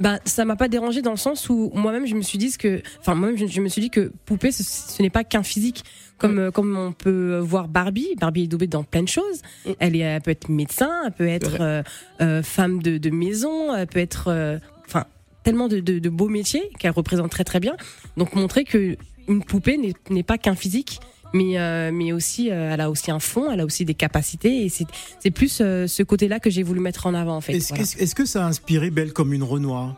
[0.01, 2.83] Ben, ça m'a pas dérangé dans le sens où moi-même je me suis dit que,
[3.01, 5.85] enfin moi-même je, je me suis dit que poupée ce, ce n'est pas qu'un physique
[6.19, 8.15] comme euh, comme on peut voir Barbie.
[8.21, 9.43] Barbie est douée dans plein de choses.
[9.67, 9.71] Mm.
[9.79, 11.83] Elle est, elle peut être médecin, elle peut être euh,
[12.21, 15.05] euh, femme de, de maison, elle peut être, euh, enfin
[15.43, 17.77] tellement de, de, de beaux métiers qu'elle représente très très bien.
[18.17, 18.97] Donc montrer que
[19.29, 21.01] une poupée n'est n'est pas qu'un physique.
[21.35, 24.64] Mais, euh, mais aussi, euh, elle a aussi un fond, elle a aussi des capacités,
[24.64, 24.87] et c'est
[25.19, 27.53] c'est plus euh, ce côté-là que j'ai voulu mettre en avant en fait.
[27.55, 27.83] Est-ce Voilà.
[27.83, 29.95] est-ce- est-ce que ça a inspiré Belle comme une Renoir?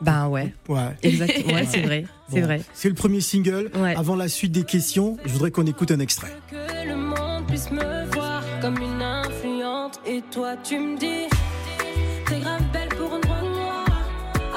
[0.00, 0.80] Ben ouais, Ouais.
[1.02, 2.46] exactement, ouais, c'est vrai, c'est Bon.
[2.46, 2.60] vrai.
[2.74, 3.70] C'est le premier single.
[3.76, 3.94] Ouais.
[3.96, 6.28] Avant la suite des questions, je voudrais qu'on écoute un extrait.
[6.50, 10.00] Que le monde puisse me voir comme une influente.
[10.06, 11.28] Et toi, tu me dis,
[12.26, 13.86] t'es grave belle pour une noire.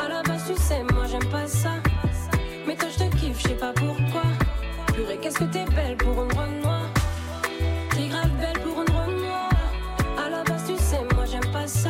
[0.04, 1.74] À la base, tu sais, moi j'aime pas ça.
[2.68, 4.05] Mais toi, je te kiffe, je sais pas pourquoi.
[5.38, 6.88] Qu'est-ce que t'es belle pour une noire.
[7.90, 9.50] T'es grave belle pour une noire.
[10.18, 11.90] À la base, tu sais, moi j'aime pas ça.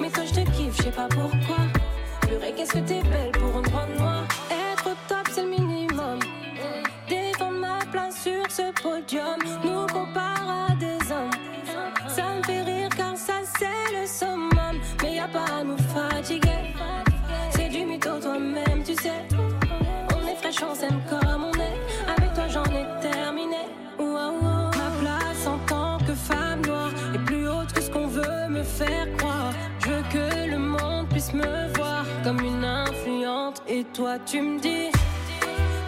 [0.00, 1.58] Mais toi, je te kiffe, je sais pas pourquoi.
[2.22, 4.24] Purée, qu'est-ce que t'es belle pour une noire?
[4.50, 6.20] Être top, c'est le minimum.
[7.06, 10.37] Défendre ma place sur ce podium, nous compare
[33.78, 34.90] Et toi tu me dis.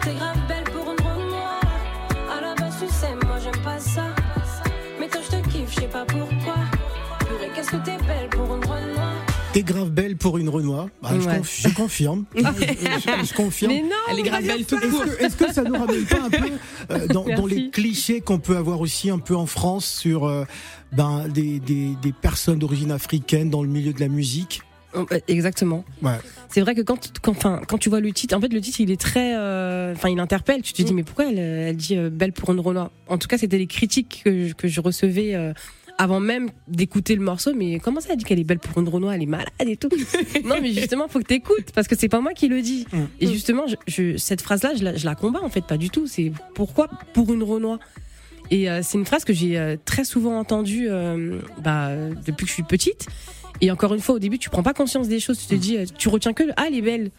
[0.01, 1.59] T'es grave belle pour une noire.
[2.31, 4.05] À la base, tu sais, moi j'aime pas ça.
[4.99, 6.55] Mais toi, je te kiffe, je sais pas pourquoi.
[7.19, 9.13] Purée, qu'est-ce que t'es belle pour une noire?
[9.51, 10.87] T'es grave belle pour une Renoir.
[11.01, 11.39] Bah, je, Ouais.
[11.39, 12.23] conf- je confirme.
[12.35, 13.73] je, je- je confirme.
[13.73, 15.03] Mais non, Elle est grave belle tout Est-ce court.
[15.03, 16.49] que, est-ce que ça nous ramène pas un peu
[16.91, 20.45] euh, dans, dans les clichés qu'on peut avoir aussi un peu en France sur euh,
[20.93, 24.61] ben, des, des, des personnes d'origine africaine dans le milieu de la musique?
[25.27, 25.83] Exactement.
[26.01, 26.17] Ouais.
[26.49, 28.81] C'est vrai que quand, quand, enfin, quand tu vois le titre, en fait, le titre,
[28.81, 30.61] il est très, euh, enfin, il interpelle.
[30.61, 33.27] Tu te dis, mais pourquoi elle, elle dit euh, belle pour une Renoir En tout
[33.27, 35.53] cas, c'était les critiques que je, que je recevais euh,
[35.97, 37.53] avant même d'écouter le morceau.
[37.53, 39.77] Mais comment ça, elle dit qu'elle est belle pour une Renoir Elle est malade et
[39.77, 39.89] tout.
[40.43, 42.85] non, mais justement, faut que t'écoutes parce que c'est pas moi qui le dis.
[42.91, 42.97] Mm.
[43.21, 45.89] Et justement, je, je- cette phrase-là, je la, je la combats en fait pas du
[45.89, 46.05] tout.
[46.07, 47.79] C'est pourquoi pour une Renoir
[48.49, 50.89] Et c'est une phrase que j'ai très souvent entendue
[51.63, 51.91] bah,
[52.25, 53.07] depuis que je suis petite.
[53.61, 55.39] Et encore une fois, au début, tu prends pas conscience des choses.
[55.39, 57.11] Tu te dis, euh, tu retiens que ah, elle est belle.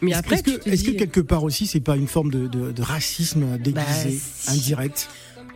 [0.00, 2.82] Mais après, est-ce que, est que, quelque part aussi, c'est pas une forme de, de,
[2.82, 5.08] racisme déguisé, bah, indirect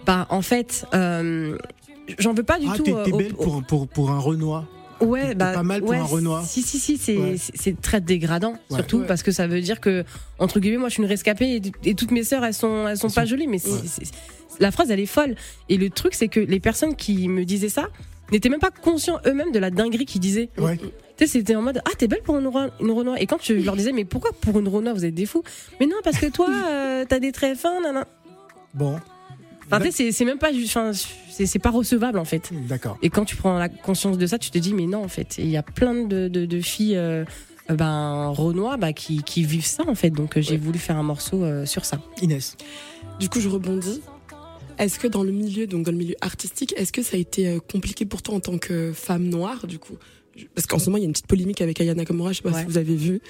[0.04, 1.58] Bah, en fait, euh,
[2.18, 2.84] j'en veux pas du ah, tout.
[2.84, 4.66] T'es, euh, belle pour, pour, pour un Renoir.
[5.00, 6.44] Ouais, bah, pas mal pour un Renoir.
[6.44, 6.98] Si, si, si,
[7.54, 10.04] c'est très dégradant, surtout parce que ça veut dire que,
[10.38, 13.10] entre guillemets, moi je suis une rescapée et, toutes mes sœurs elles sont, elles sont
[13.10, 13.58] pas jolies, mais
[14.58, 15.36] la phrase elle est folle.
[15.68, 17.88] Et le truc, c'est que les personnes qui me disaient ça
[18.32, 20.50] n'étaient même pas conscients eux-mêmes de la dinguerie qu'ils disaient.
[20.58, 20.76] Ouais.
[20.76, 23.16] Tu sais, c'était en mode Ah, t'es belle pour une, une Renoir.
[23.18, 25.42] Et quand je leur disais Mais pourquoi pour une Renoir vous êtes des fous?
[25.80, 28.06] Mais non, parce que toi, euh, t'as des traits fins, nanana.
[28.74, 28.98] Bon.
[29.66, 30.78] Enfin, tu sais, c'est même pas juste
[31.44, 32.50] c'est pas recevable en fait.
[32.66, 32.96] D'accord.
[33.02, 35.36] Et quand tu prends la conscience de ça, tu te dis mais non en fait.
[35.38, 37.24] Il y a plein de, de, filles euh,
[37.70, 40.10] euh, ben Renoir bah, qui, qui, vivent ça en fait.
[40.10, 41.98] Donc euh, j'ai voulu faire un morceau sur ça.
[42.22, 42.56] Inès.
[43.18, 44.02] Du coup je rebondis.
[44.78, 47.58] Est-ce que dans le milieu, donc dans le milieu artistique, est-ce que ça a été
[47.72, 49.96] compliqué pour toi en tant que femme noire du coup?
[50.54, 52.42] Parce qu'en ce moment il y a une petite polémique avec Ayana Nakamura, je sais
[52.42, 53.20] pas si vous avez vu.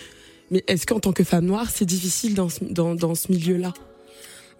[0.51, 3.75] Mais est-ce qu'en tant que femme noire, c'est difficile dans ce, dans, dans ce milieu-là?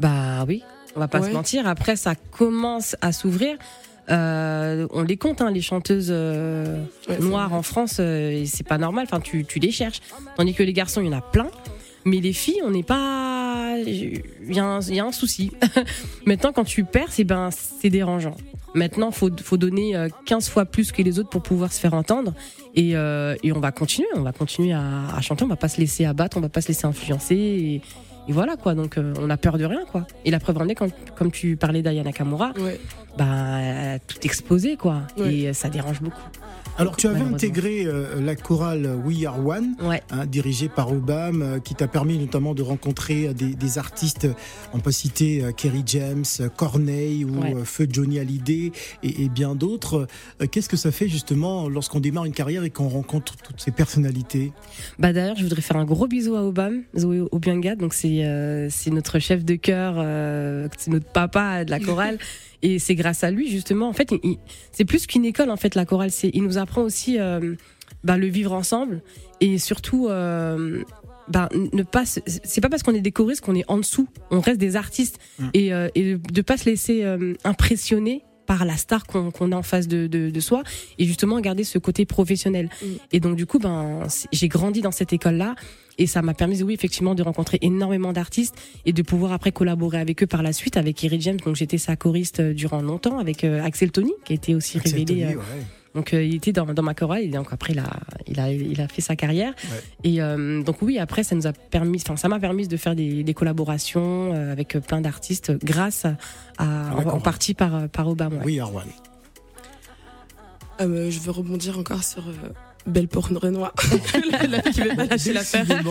[0.01, 0.63] Bah oui,
[0.95, 1.67] on va pas se mentir.
[1.67, 3.57] Après, ça commence à s'ouvrir.
[4.09, 6.81] Euh, on les compte, hein, les chanteuses euh,
[7.21, 9.05] noires en France, euh, et c'est pas normal.
[9.09, 10.01] Enfin, tu, tu les cherches.
[10.37, 11.51] Tandis que les garçons, il y en a plein.
[12.05, 13.36] Mais les filles, on n'est pas.
[13.87, 15.53] Il y, a un souci.
[16.27, 18.37] Maintenant, quand tu perds, c'est ben, c'est dérangeant.
[18.75, 19.95] Maintenant, faut faut donner
[20.27, 22.35] 15 fois plus que les autres pour pouvoir se faire entendre.
[22.75, 25.45] Et, et on va continuer, on va continuer à, à, chanter.
[25.45, 27.35] On va pas se laisser abattre, on va pas se laisser influencer.
[27.35, 27.81] Et,
[28.29, 30.07] et voilà quoi, donc euh, on a peur de rien quoi.
[30.25, 32.53] Et la preuve en est, quand, comme tu parlais d'Ayana Kamura,
[33.17, 35.03] bah, tout explosé quoi.
[35.25, 36.21] Et ça dérange beaucoup.
[36.79, 41.59] Alors tu avais intégré euh, la chorale We Are One, hein, dirigée par Obama, euh,
[41.59, 44.29] qui t'a permis notamment de rencontrer des, artistes,
[44.75, 46.25] on peut citer Kerry James,
[46.57, 50.07] Corneille ou Feu Johnny Hallyday et, bien d'autres.
[50.51, 54.53] Qu'est-ce que ça fait justement lorsqu'on démarre une carrière et qu'on rencontre toutes ces personnalités?
[54.99, 58.25] Bah d'ailleurs, je voudrais faire un gros bisou à Obama, Zoé Obianga, donc c'est
[58.71, 59.95] c'est notre chef de chœur,
[60.79, 62.19] c'est notre papa de la chorale.
[62.63, 63.89] Et c'est grâce à lui justement.
[63.89, 64.13] En fait,
[64.73, 66.11] c'est plus qu'une école en fait la chorale.
[66.11, 67.55] C'est il nous apprend aussi euh,
[68.05, 69.03] bah, le vivre ensemble
[69.41, 70.09] et surtout.
[70.09, 70.83] Euh,
[71.29, 74.39] bah, ne pas c'est pas parce qu'on est des choristes qu'on est en dessous on
[74.39, 75.49] reste des artistes mmh.
[75.55, 77.05] et, euh, et de pas se laisser
[77.43, 80.63] impressionner par la star qu'on a en face de, de, soi
[80.99, 82.69] et justement garder ce côté professionnel.
[82.83, 82.87] Mmh.
[83.13, 85.55] Et donc du coup, ben j'ai grandi dans cette école là
[85.99, 88.55] et ça m'a permis, oui, effectivement, de rencontrer énormément d'artistes
[88.85, 91.39] et de pouvoir après collaborer avec eux par la suite, avec Eric James.
[91.39, 94.79] Donc j'étais sa choriste euh, durant longtemps, avec euh, Axel Tony, qui a été aussi
[94.79, 95.25] révélé.
[95.25, 95.35] Euh,
[95.97, 97.91] donc il était dans, dans ma chorale et donc après il a,
[98.29, 99.53] il a, il a fait sa carrière.
[100.05, 103.25] Et donc oui, après ça nous a permis, enfin ça m'a permis de faire des,
[103.25, 106.17] des collaborations avec plein d'artistes grâce à,
[106.59, 108.37] ah, en, partie par, par Obama.
[108.45, 108.87] Oui, Arwan.
[110.79, 112.25] je veux rebondir encore sur
[112.87, 113.73] belle pour une Renoir.
[114.49, 115.67] la fille qui veut pas lâcher l'affaire.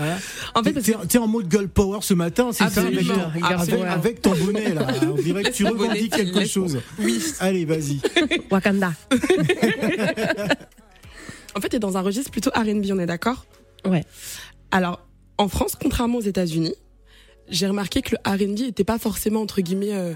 [0.00, 0.16] Hein
[0.54, 0.74] en fait,
[1.08, 3.04] t'es, en mode girl power ce matin, c'est ça avec,
[3.84, 4.86] avec, ton bonnet là.
[5.02, 6.78] On dirait que tu revendiques quelque chose.
[7.00, 7.20] Oui.
[7.40, 8.00] Allez, vas-y.
[8.48, 8.92] Wakanda.
[11.56, 13.44] en fait, t'es dans un registre plutôt R&B, on est d'accord?
[13.84, 14.04] Ouais.
[14.70, 15.00] Alors,
[15.36, 16.74] en France, contrairement aux États-Unis,
[17.48, 20.14] j'ai remarqué que le R&B n'était pas forcément entre guillemets euh,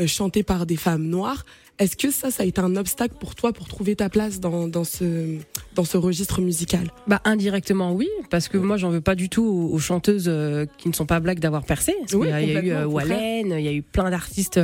[0.00, 1.44] euh, chanté par des femmes noires.
[1.78, 4.66] Est-ce que ça, ça a été un obstacle pour toi pour trouver ta place dans,
[4.66, 5.36] dans, ce,
[5.76, 6.90] dans ce registre musical?
[7.06, 10.88] Bah indirectement oui, parce que moi j'en veux pas du tout aux, chanteuses euh, qui
[10.88, 11.94] ne sont pas blagues d'avoir percé.
[12.12, 14.58] il, y a, eu euh, Wallen, il y a eu plein d'artistes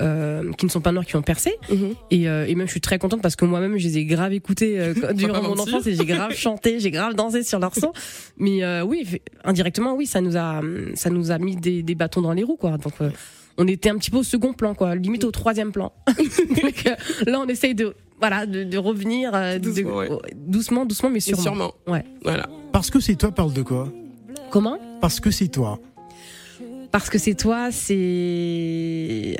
[0.00, 1.54] euh, qui ne sont pas noirs qui ont percé.
[1.70, 1.94] Mhm.
[2.10, 4.94] et, et, même je suis très contente parce que moi-même je les ai grave écoutés
[5.14, 7.92] durant mon enfance et j'ai grave chanté, j'ai grave dansé sur leur son.
[8.36, 9.06] Mais oui,
[9.44, 10.60] indirectement oui, ça nous a
[10.94, 12.78] ça nous a mis des, des bâtons dans les roues quoi.
[12.78, 12.94] Donc
[13.58, 15.92] on était un petit peu au second plan, quoi, limite au troisième plan.
[16.06, 16.94] Donc, euh,
[17.26, 21.42] là, on essaye de, voilà, de, revenir euh, doucement, doucement, mais sûrement.
[21.42, 21.74] sûrement.
[21.86, 22.04] Ouais.
[22.22, 22.48] Voilà.
[22.72, 23.92] Parce que c'est toi, parle de quoi?
[24.50, 24.78] Comment?
[25.00, 25.80] Parce que c'est toi.
[26.92, 29.36] Parce que c'est toi, c'est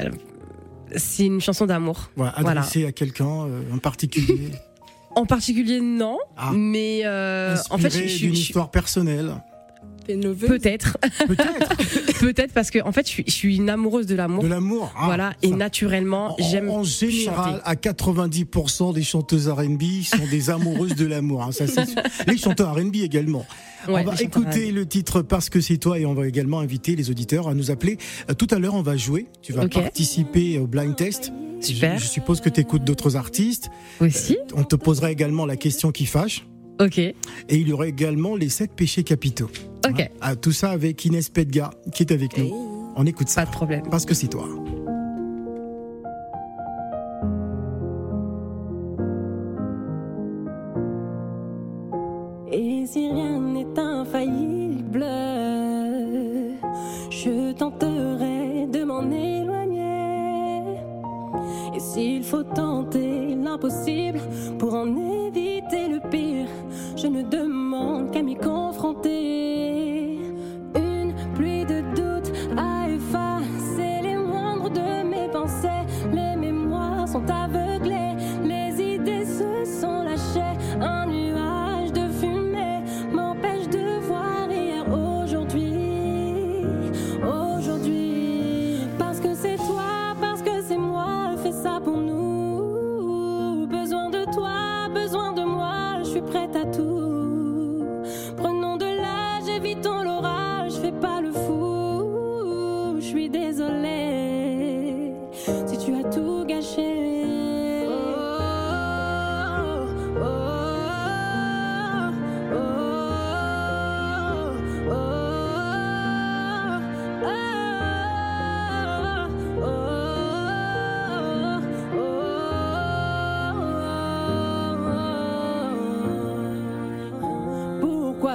[0.96, 2.10] c'est une chanson d'amour.
[2.16, 4.50] Ouais, adressée à quelqu'un euh, en particulier.
[5.14, 6.18] en particulier, non.
[6.36, 6.50] Ah.
[6.54, 9.32] Mais en fait, je suis une histoire personnelle.
[10.16, 10.98] Peut-être.
[11.26, 12.18] Peut-être.
[12.20, 14.42] Peut-être parce que en fait, je suis, une amoureuse de l'amour.
[14.42, 14.92] De l'amour.
[14.96, 15.32] Ah, voilà.
[15.42, 16.70] Et naturellement, j'aime.
[16.70, 21.42] En général, à 90% des chanteuses R&B sont des amoureuses de l'amour.
[21.42, 21.64] Hein, ça,
[22.26, 23.46] les chanteurs R&B également.
[23.86, 27.10] on va écouter le titre parce que c'est toi et on va également inviter les
[27.10, 27.98] auditeurs à nous appeler.
[28.30, 29.26] Euh, tout à l'heure, on va jouer.
[29.42, 31.32] Tu vas participer au blind test.
[31.60, 31.98] Super.
[31.98, 33.70] Je, je suppose que tu écoutes d'autres artistes.
[34.00, 34.36] Aussi.
[34.36, 36.46] Euh, on te posera également la question qui fâche.
[36.80, 36.98] Ok.
[36.98, 37.14] Et
[37.50, 39.50] il y aura également les sept péchés capitaux.
[39.88, 40.00] Ok.
[40.00, 42.92] Hein, ah, tout ça avec Inès Pedga qui est avec nous.
[42.96, 43.42] On écoute ça.
[43.42, 43.82] Pas de problème.
[43.90, 44.48] Parce que c'est toi.
[52.52, 55.04] Et si rien n'est infaillible,
[57.10, 60.62] je tenterai de m'en éloigner.
[61.74, 64.20] Et s'il faut tenter l'impossible
[64.58, 65.57] pour en éviter
[67.00, 69.27] je ne demande qu'à m'y confronter.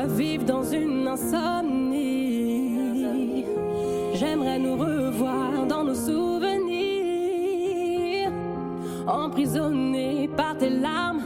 [0.07, 1.93] Vivre dans une insomnie.
[4.13, 6.43] J'aimerais nous revoir dans nos souvenirs,
[9.07, 11.22] emprisonnés par tes larmes,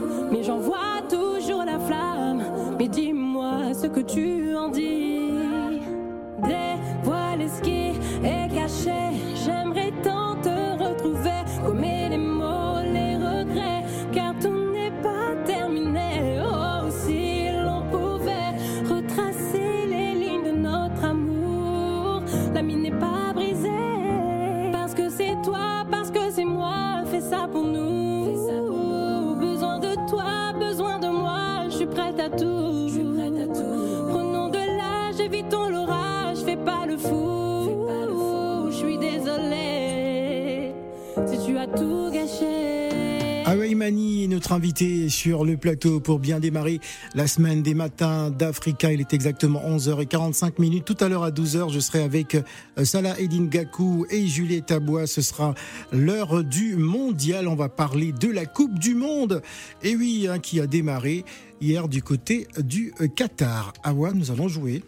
[45.18, 46.78] sur le plateau pour bien démarrer
[47.16, 48.92] la semaine des matins d'Africa.
[48.92, 50.84] Il est exactement 11h45 minutes.
[50.84, 55.08] Tout à l'heure à 12h, je serai avec euh, Salah Edin Gakou et Juliette Abois.
[55.08, 55.54] Ce sera
[55.90, 57.48] l'heure du mondial.
[57.48, 59.42] On va parler de la Coupe du Monde.
[59.82, 61.24] Et oui, hein, qui a démarré
[61.60, 63.72] hier du côté du euh, Qatar.
[63.82, 64.84] Awa, nous allons jouer.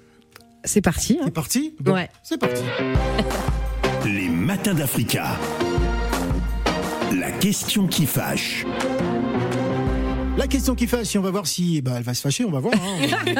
[0.62, 1.14] C'est parti.
[1.20, 1.24] hein.
[1.24, 1.74] C'est parti?
[1.80, 2.08] Bon, Ouais.
[2.22, 2.62] C'est parti.
[4.04, 5.36] Les matins d'Africa.
[7.18, 8.64] La question qui fâche.
[10.40, 12.60] La question qui fâche, on va voir si bah, elle va se fâcher, on va
[12.60, 12.74] voir.
[12.74, 13.06] hein.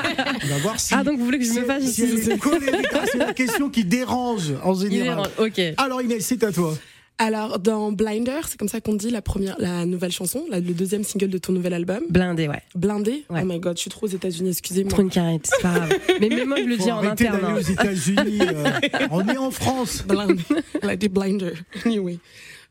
[0.44, 0.92] On va voir si.
[0.94, 2.86] Ah, donc vous voulez que je me si- fâche si ici elle est colérique.
[2.92, 5.18] Ah, C'est la question qui dérange en général.
[5.18, 5.60] rend- Ok.
[5.78, 6.76] Alors Inès, c'est à toi.
[7.18, 10.72] Alors, dans Blinder, c'est comme ça qu'on dit la première, la nouvelle chanson, la- le
[10.72, 12.00] deuxième single de ton nouvel album.
[12.10, 12.62] Blindé, ouais.
[12.74, 13.24] Blindé?
[13.30, 13.40] Ouais.
[13.42, 14.90] Oh my god, je suis trop aux États-Unis, excusez-moi.
[14.90, 15.92] Trop une carrette, c'est pas grave.
[16.20, 17.40] Mais même moi, je le Faut dis en arrêter interne.
[17.42, 17.56] d'aller hein.
[17.56, 18.40] aux États-Unis.
[18.42, 20.02] euh, on est en France.
[20.06, 20.42] Blindé.
[20.82, 21.62] Elle a des blinders.
[21.86, 22.18] Anyway.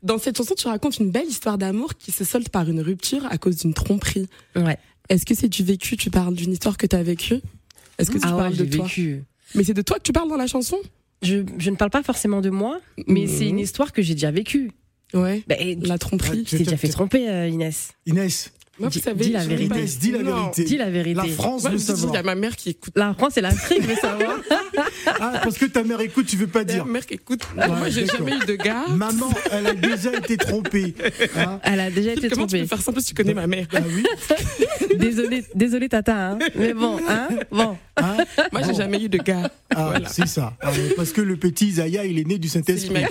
[0.02, 3.26] Dans cette chanson, tu racontes une belle histoire d'amour qui se solde par une rupture
[3.30, 4.28] à cause d'une tromperie.
[4.56, 4.78] Ouais.
[5.08, 5.96] Est-ce que c'est du vécu?
[5.96, 7.40] Tu parles d'une histoire que tu as vécue?
[7.98, 8.84] Est-ce que tu Ah ouais, parles de j'ai toi?
[8.86, 9.24] vécu.
[9.54, 10.78] Mais c'est de toi que tu parles dans la chanson?
[11.22, 13.28] Je, je ne parle pas forcément de moi, mais Mhm.
[13.28, 14.70] c'est une histoire que j'ai déjà vécue.
[15.12, 15.42] Ouais.
[15.48, 16.44] Bah, et La tromperie.
[16.44, 17.90] tu t'es déjà fait tromper, euh, Inès.
[18.06, 19.74] Inès, Moi, vous Dis- savez, dis la vérité.
[19.74, 20.64] Inès, dis la vérité.
[20.64, 21.14] Dis la vérité.
[21.16, 21.76] La France veut
[22.08, 22.94] il y a ma mère qui écoute.
[22.96, 24.38] La France et l'Afrique veut savoir.
[25.20, 26.84] Ah, parce que ta mère écoute, tu veux pas dire.
[26.86, 27.42] ma mère qui écoute.
[27.56, 28.84] Moi, j'ai jamais eu de gars.
[28.88, 30.94] Maman, elle a déjà été trompée.
[31.36, 32.60] Hein Elle a déjà été Comment tu trompée.
[32.62, 33.66] peux faire ça plus tu connais ma mère?
[33.74, 34.04] Ah oui.
[34.98, 36.38] Désolée, désolée Tata, hein.
[36.56, 37.76] mais bon, hein, bon.
[37.96, 38.16] Hein
[38.52, 38.76] Moi, j'ai Bon.
[38.76, 39.50] jamais eu de gars.
[39.74, 40.08] Ah, Voilà.
[40.08, 40.52] c'est ça.
[40.60, 43.04] Ah, parce que le petit Zaya, il est né du Saint-Esprit.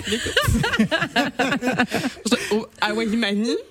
[2.26, 3.08] Je- Au Hawaii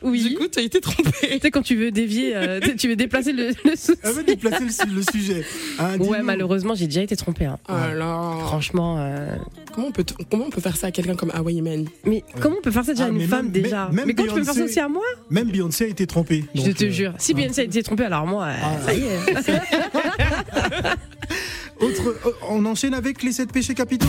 [0.02, 0.24] Oui.
[0.24, 1.12] du coup, tu as été trompée.
[1.22, 4.00] Tu sais, quand tu veux dévier, euh, tu- veux déplacer le, le souci.
[4.04, 5.44] Elle veut déplacer le, le sujet.
[5.80, 7.46] Hein, Ouais, malheureusement, j'ai déjà été trompée.
[7.46, 7.60] hein.
[7.84, 9.36] Alors, Franchement, euh,
[9.74, 12.24] comment on peut, t- comment on peut faire ça à quelqu'un comme Hawaii Man mais
[12.40, 14.30] comment on peut faire ça déjà à Ah, une femme même- déjà même- Mais comment
[14.34, 16.46] tu peux faire ça Beyoncé- aussi à moi Même Beyoncé a été trompée.
[16.56, 17.14] Je te euh, jure.
[17.18, 18.78] Si Beyoncé a été trompée, alors moi, euh, Ah.
[18.86, 19.40] ça y est.
[21.80, 22.16] Autre,
[22.50, 24.08] on enchaîne avec les sept péchés capitaux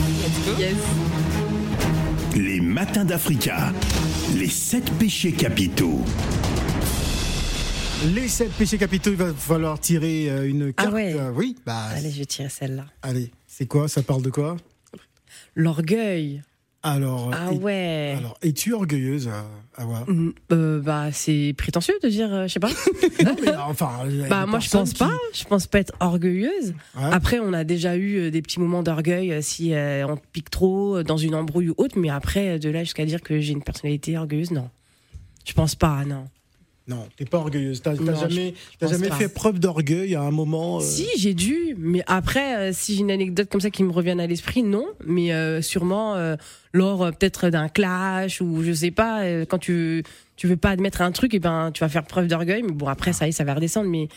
[0.58, 0.74] Yes.
[2.36, 3.72] Les matins d'Africa.
[4.36, 6.00] Les sept péchés capitaux.
[8.14, 10.94] Les sept péchés capitaux, il va falloir tirer une Ah carte.
[10.94, 11.14] ouais.
[11.14, 11.84] Euh, oui, bah.
[11.94, 12.84] Allez, je vais tirer celle-là.
[13.02, 13.30] Allez,
[13.60, 13.88] c'est quoi?
[13.88, 14.56] Ça parle de quoi?
[15.54, 16.42] L'orgueil.
[16.82, 18.14] Alors, Ah ouais.
[18.18, 19.42] alors, es-tu orgueilleuse, euh,
[19.76, 22.70] Awa Mm, euh, bah, c'est prétentieux de dire, euh, je sais pas.
[23.24, 23.90] Non, mais enfin.
[24.08, 26.72] y a Bah moi je pense qui- pas, je pense pas être orgueilleuse.
[26.96, 27.02] Ouais.
[27.12, 30.22] Après on a déjà eu euh, des petits moments d'orgueil euh, si euh, on te
[30.32, 33.20] pique trop euh, dans une embrouille ou autre, mais après euh, de là jusqu'à dire
[33.20, 34.70] que j'ai une personnalité orgueilleuse, non.
[35.44, 36.24] Je pense pas, non.
[36.90, 37.80] Non, t'es pas orgueilleuse.
[37.82, 40.78] T'as jamais, jamais fait preuve d'orgueil à un moment.
[40.78, 43.92] Euh si, j'ai dû, mais après, euh, si j'ai une anecdote comme ça qui me
[43.92, 44.86] revient à l'esprit, non.
[45.06, 46.16] Mais euh, sûrement
[46.72, 50.02] lors peut-être d'un clash ou je sais pas, quand tu
[50.36, 52.62] tu veux pas admettre un truc, et ben tu vas faire preuve d'orgueil.
[52.62, 53.88] Mais bon, après ça y est, ça va redescendre.
[53.88, 54.08] Mais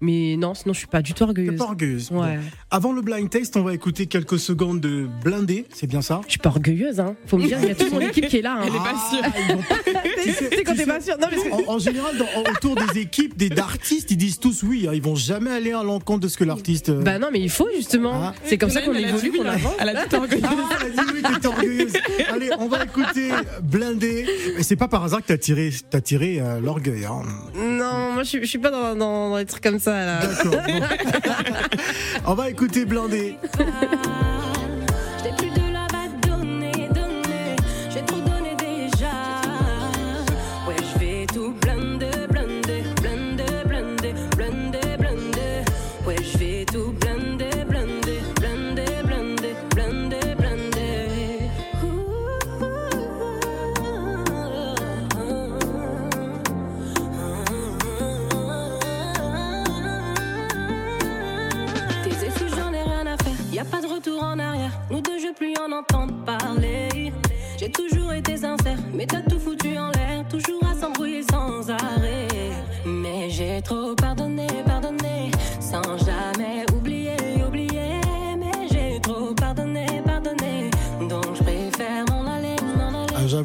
[0.00, 1.56] mais non, sinon je suis pas du tout orgueilleuse.
[1.56, 2.10] pas orgueilleuse.
[2.10, 2.38] Ouais.
[2.70, 6.20] Avant le blind test, on va écouter quelques secondes de blindé, c'est bien ça?
[6.26, 7.16] Je suis pas orgueilleuse, hein.
[7.26, 8.58] Faut me dire, il y a toute mon équipe qui est là.
[8.60, 8.66] Hein.
[8.66, 9.94] Elle est pas sûre.
[10.22, 11.16] tu sais, quand t'es pas sûre.
[11.20, 12.14] Non, mais en, général,
[12.50, 14.86] autour des équipes, des d'artistes, ils disent tous oui.
[14.88, 14.92] Hein.
[14.94, 16.90] ils vont jamais aller à l'encontre de ce que l'artiste.
[16.90, 18.12] Euh, bah non, mais il faut justement.
[18.14, 18.34] Ah.
[18.44, 19.74] C'est comme ça qu'on évolue, qu'on avance.
[19.78, 20.44] Elle a dit orgueilleuse.
[20.44, 21.92] Ah, elle a dit oui, t'es orgueilleuse.
[22.32, 23.30] Allez, on va écouter
[23.62, 24.26] blindé.
[24.58, 27.04] Et c'est pas par hasard que t'as tiré, as tiré euh, l'orgueil.
[27.04, 27.22] Hein.
[27.56, 30.20] Non, moi je, je suis pas dans, dans, dans, les trucs comme ça là.
[30.20, 30.54] D'accord.
[32.26, 33.38] On va écouter Blandé.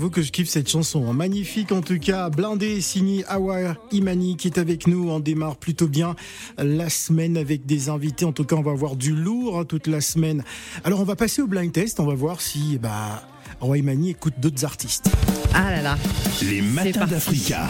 [0.04, 1.08] J'avoue que je kiffe cette chanson.
[1.08, 1.14] Hein.
[1.14, 2.30] Magnifique en tout cas.
[2.30, 5.10] Blindé, signé Awa Imani qui est avec nous.
[5.10, 6.18] On démarre plutôt bien
[6.58, 8.26] la semaine avec des invités.
[8.26, 10.44] En tout cas, on va avoir du lourd hein, toute la semaine.
[10.84, 12.02] Alors, on va passer au blind test.
[12.02, 13.26] On va voir si bah,
[13.62, 15.10] Awa Imani écoute d'autres artistes.
[15.54, 15.98] Ah là là.
[16.42, 17.70] Les matins d'Africa.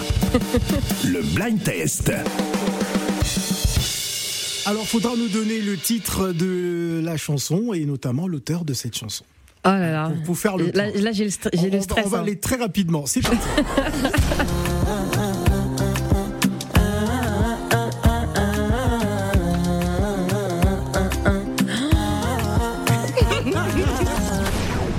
[1.03, 2.11] Le blind test.
[4.65, 9.23] Alors, faudra nous donner le titre de la chanson et notamment l'auteur de cette chanson.
[9.65, 10.11] Oh là là.
[10.25, 12.05] Pour, faire le là, là j'ai le, on, le, stress.
[12.05, 12.21] On va, hein.
[12.23, 13.05] aller très rapidement.
[13.05, 13.37] C'est parti.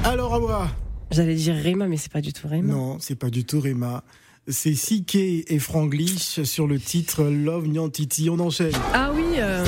[0.04, 0.68] Alors, Awa.
[1.10, 2.72] J'allais dire Rema, mais c'est pas du tout Rema.
[2.72, 4.02] Non, c'est pas du tout Rema.
[4.48, 8.30] C'est Sike et Franglish sur le titre Love Nyantiti.
[8.30, 8.72] On enchaîne.
[8.94, 9.62] Ah oui, euh,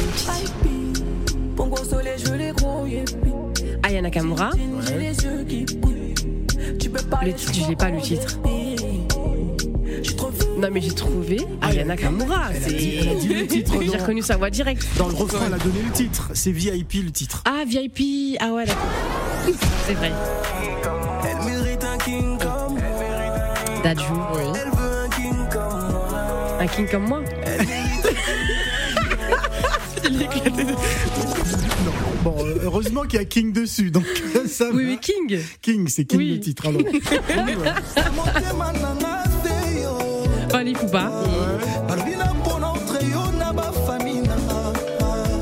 [4.06, 4.50] Nakamura.
[4.50, 5.12] Ouais.
[7.24, 8.38] Le titre, je l'ai pas le titre.
[10.58, 12.50] Non mais j'ai trouvé Aya Nakamura.
[12.54, 13.72] Elle, a dit, elle a dit le titre.
[13.82, 14.86] J'ai reconnu sa voix directe.
[14.96, 16.30] Dans le refrain, elle a donné le titre.
[16.34, 17.42] C'est VIP le titre.
[17.46, 18.36] Ah VIP.
[18.38, 18.86] Ah ouais d'accord.
[19.88, 20.12] C'est vrai.
[21.28, 22.78] Elle mérite un king comme
[23.82, 24.04] Dadju.
[24.34, 24.42] Oui.
[24.54, 26.60] Elle veut un king comme moi.
[26.60, 27.22] Un king comme moi.
[32.26, 34.02] Bon, heureusement qu'il y a King dessus, donc
[34.48, 34.64] ça.
[34.74, 35.38] Oui, oui, King.
[35.62, 36.66] King, c'est King le titre.
[36.66, 36.82] Alors.
[40.80, 41.12] Poupa.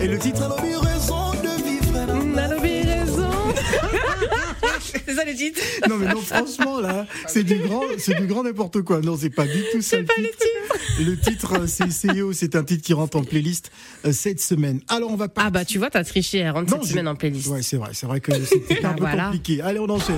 [0.03, 0.54] Et le titre
[4.81, 8.43] c'est ça le titre Non mais non franchement là, c'est du grand, c'est du grand
[8.43, 9.01] n'importe quoi.
[9.01, 9.99] Non, c'est pas du tout ça.
[9.99, 11.01] C'est pas le titre.
[11.01, 13.71] Le titre c'est CEO, c'est un titre qui rentre en playlist
[14.05, 14.81] euh, cette semaine.
[14.89, 15.43] Alors on va pas.
[15.47, 17.49] Ah bah tu vois, t'as triché, elle rentre cette semaine en playlist.
[17.49, 19.61] Ouais, c'est vrai, c'est vrai que c'était un bah, peu compliqué.
[19.61, 20.17] Allez, on enchaîne.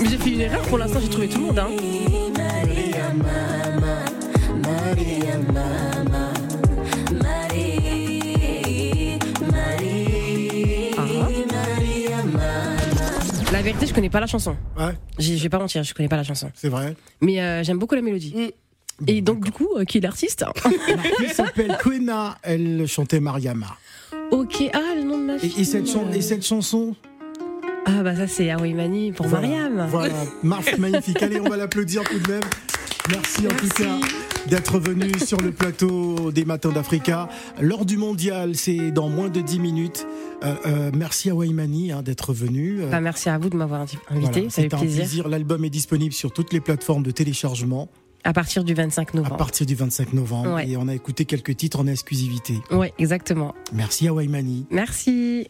[0.00, 1.58] Mais j'ai fait une erreur pour l'instant, j'ai trouvé tout le monde.
[1.58, 1.68] Hein.
[13.72, 14.56] Vérité, je connais pas la chanson.
[14.78, 14.94] Ouais.
[15.18, 16.50] Je vais pas mentir, je connais pas la chanson.
[16.54, 16.96] C'est vrai.
[17.20, 18.34] Mais euh, j'aime beaucoup la mélodie.
[18.34, 19.04] Mm.
[19.06, 20.44] Et donc, du coup, euh, qui est l'artiste
[21.20, 23.76] Elle s'appelle Quena, elle chantait Mariama.
[24.30, 25.54] Ok, ah, le nom de ma fille.
[25.60, 26.96] Et, cette, et cette chanson?
[27.84, 29.86] Ah, bah ça, c'est Aoi Mani pour Mariam.
[29.90, 31.22] Voilà, marche magnifique.
[31.22, 32.42] Allez, on va l'applaudir tout de même.
[33.10, 37.28] Merci, en tout cas d'être venu sur le plateau des Matins d'Africa.
[37.60, 40.06] L'heure du mondial, c'est dans moins de 10 minutes.
[40.42, 42.80] Euh, euh, merci à Waimani hein, d'être venu.
[42.90, 44.48] Bah, merci à vous de m'avoir invité.
[44.50, 45.28] C'est un plaisir.
[45.28, 47.88] L'album est disponible sur toutes les plateformes de téléchargement.
[48.24, 49.34] À partir du 25 novembre.
[49.34, 50.60] À partir du 25 novembre.
[50.60, 52.54] Et on a écouté quelques titres en exclusivité.
[52.70, 53.54] Oui, exactement.
[53.72, 54.66] Merci à Waimani.
[54.70, 55.48] Merci.